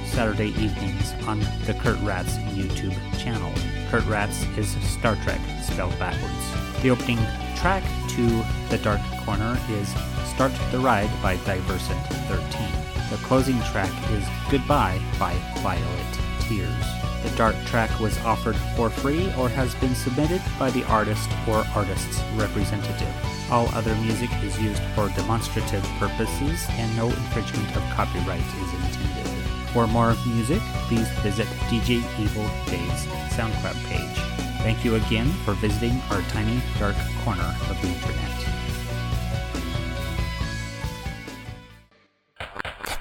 Saturday 0.07 0.49
evenings 0.49 1.13
on 1.27 1.39
the 1.65 1.77
Kurt 1.81 1.99
Ratz 2.01 2.37
YouTube 2.55 2.97
channel. 3.19 3.51
Kurt 3.89 4.05
Ratz 4.05 4.45
is 4.57 4.69
Star 4.89 5.15
Trek 5.17 5.41
spelled 5.61 5.97
backwards. 5.99 6.81
The 6.81 6.89
opening 6.89 7.19
track 7.55 7.83
to 8.15 8.43
The 8.69 8.79
Dark 8.81 9.01
Corner 9.25 9.59
is 9.69 9.89
Start 10.33 10.53
the 10.71 10.79
Ride 10.79 11.11
by 11.21 11.37
Diversant 11.37 12.07
13. 12.27 13.09
The 13.11 13.17
closing 13.25 13.59
track 13.71 13.91
is 14.11 14.25
Goodbye 14.49 14.99
by 15.19 15.33
Violet 15.61 16.19
Tears. 16.41 16.94
The 17.25 17.35
dark 17.35 17.55
track 17.65 17.99
was 17.99 18.15
offered 18.19 18.55
for 18.77 18.91
free 18.91 19.33
or 19.33 19.49
has 19.49 19.73
been 19.75 19.95
submitted 19.95 20.43
by 20.59 20.69
the 20.69 20.83
artist 20.83 21.27
or 21.47 21.65
artist's 21.73 22.21
representative. 22.35 23.11
All 23.49 23.67
other 23.73 23.95
music 23.95 24.29
is 24.43 24.61
used 24.61 24.81
for 24.93 25.09
demonstrative 25.09 25.83
purposes 25.97 26.63
and 26.69 26.95
no 26.95 27.07
infringement 27.07 27.75
of 27.75 27.81
copyright 27.95 28.39
is 28.39 28.73
intended. 28.73 29.25
For 29.73 29.87
more 29.87 30.15
music, 30.27 30.61
please 30.87 31.09
visit 31.25 31.47
DJ 31.67 32.05
Evil 32.19 32.47
Dave's 32.67 33.07
SoundCloud 33.33 33.83
page. 33.89 34.17
Thank 34.61 34.85
you 34.85 34.93
again 34.95 35.27
for 35.45 35.53
visiting 35.53 35.99
our 36.11 36.21
tiny 36.29 36.61
dark 36.77 36.95
corner 37.23 37.55
of 37.69 37.81
the 37.81 37.87
internet. 37.87 38.35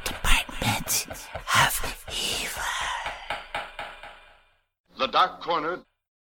Department. 0.03 1.44
The 5.05 5.11
Dark 5.11 5.43
Corner 5.43 5.83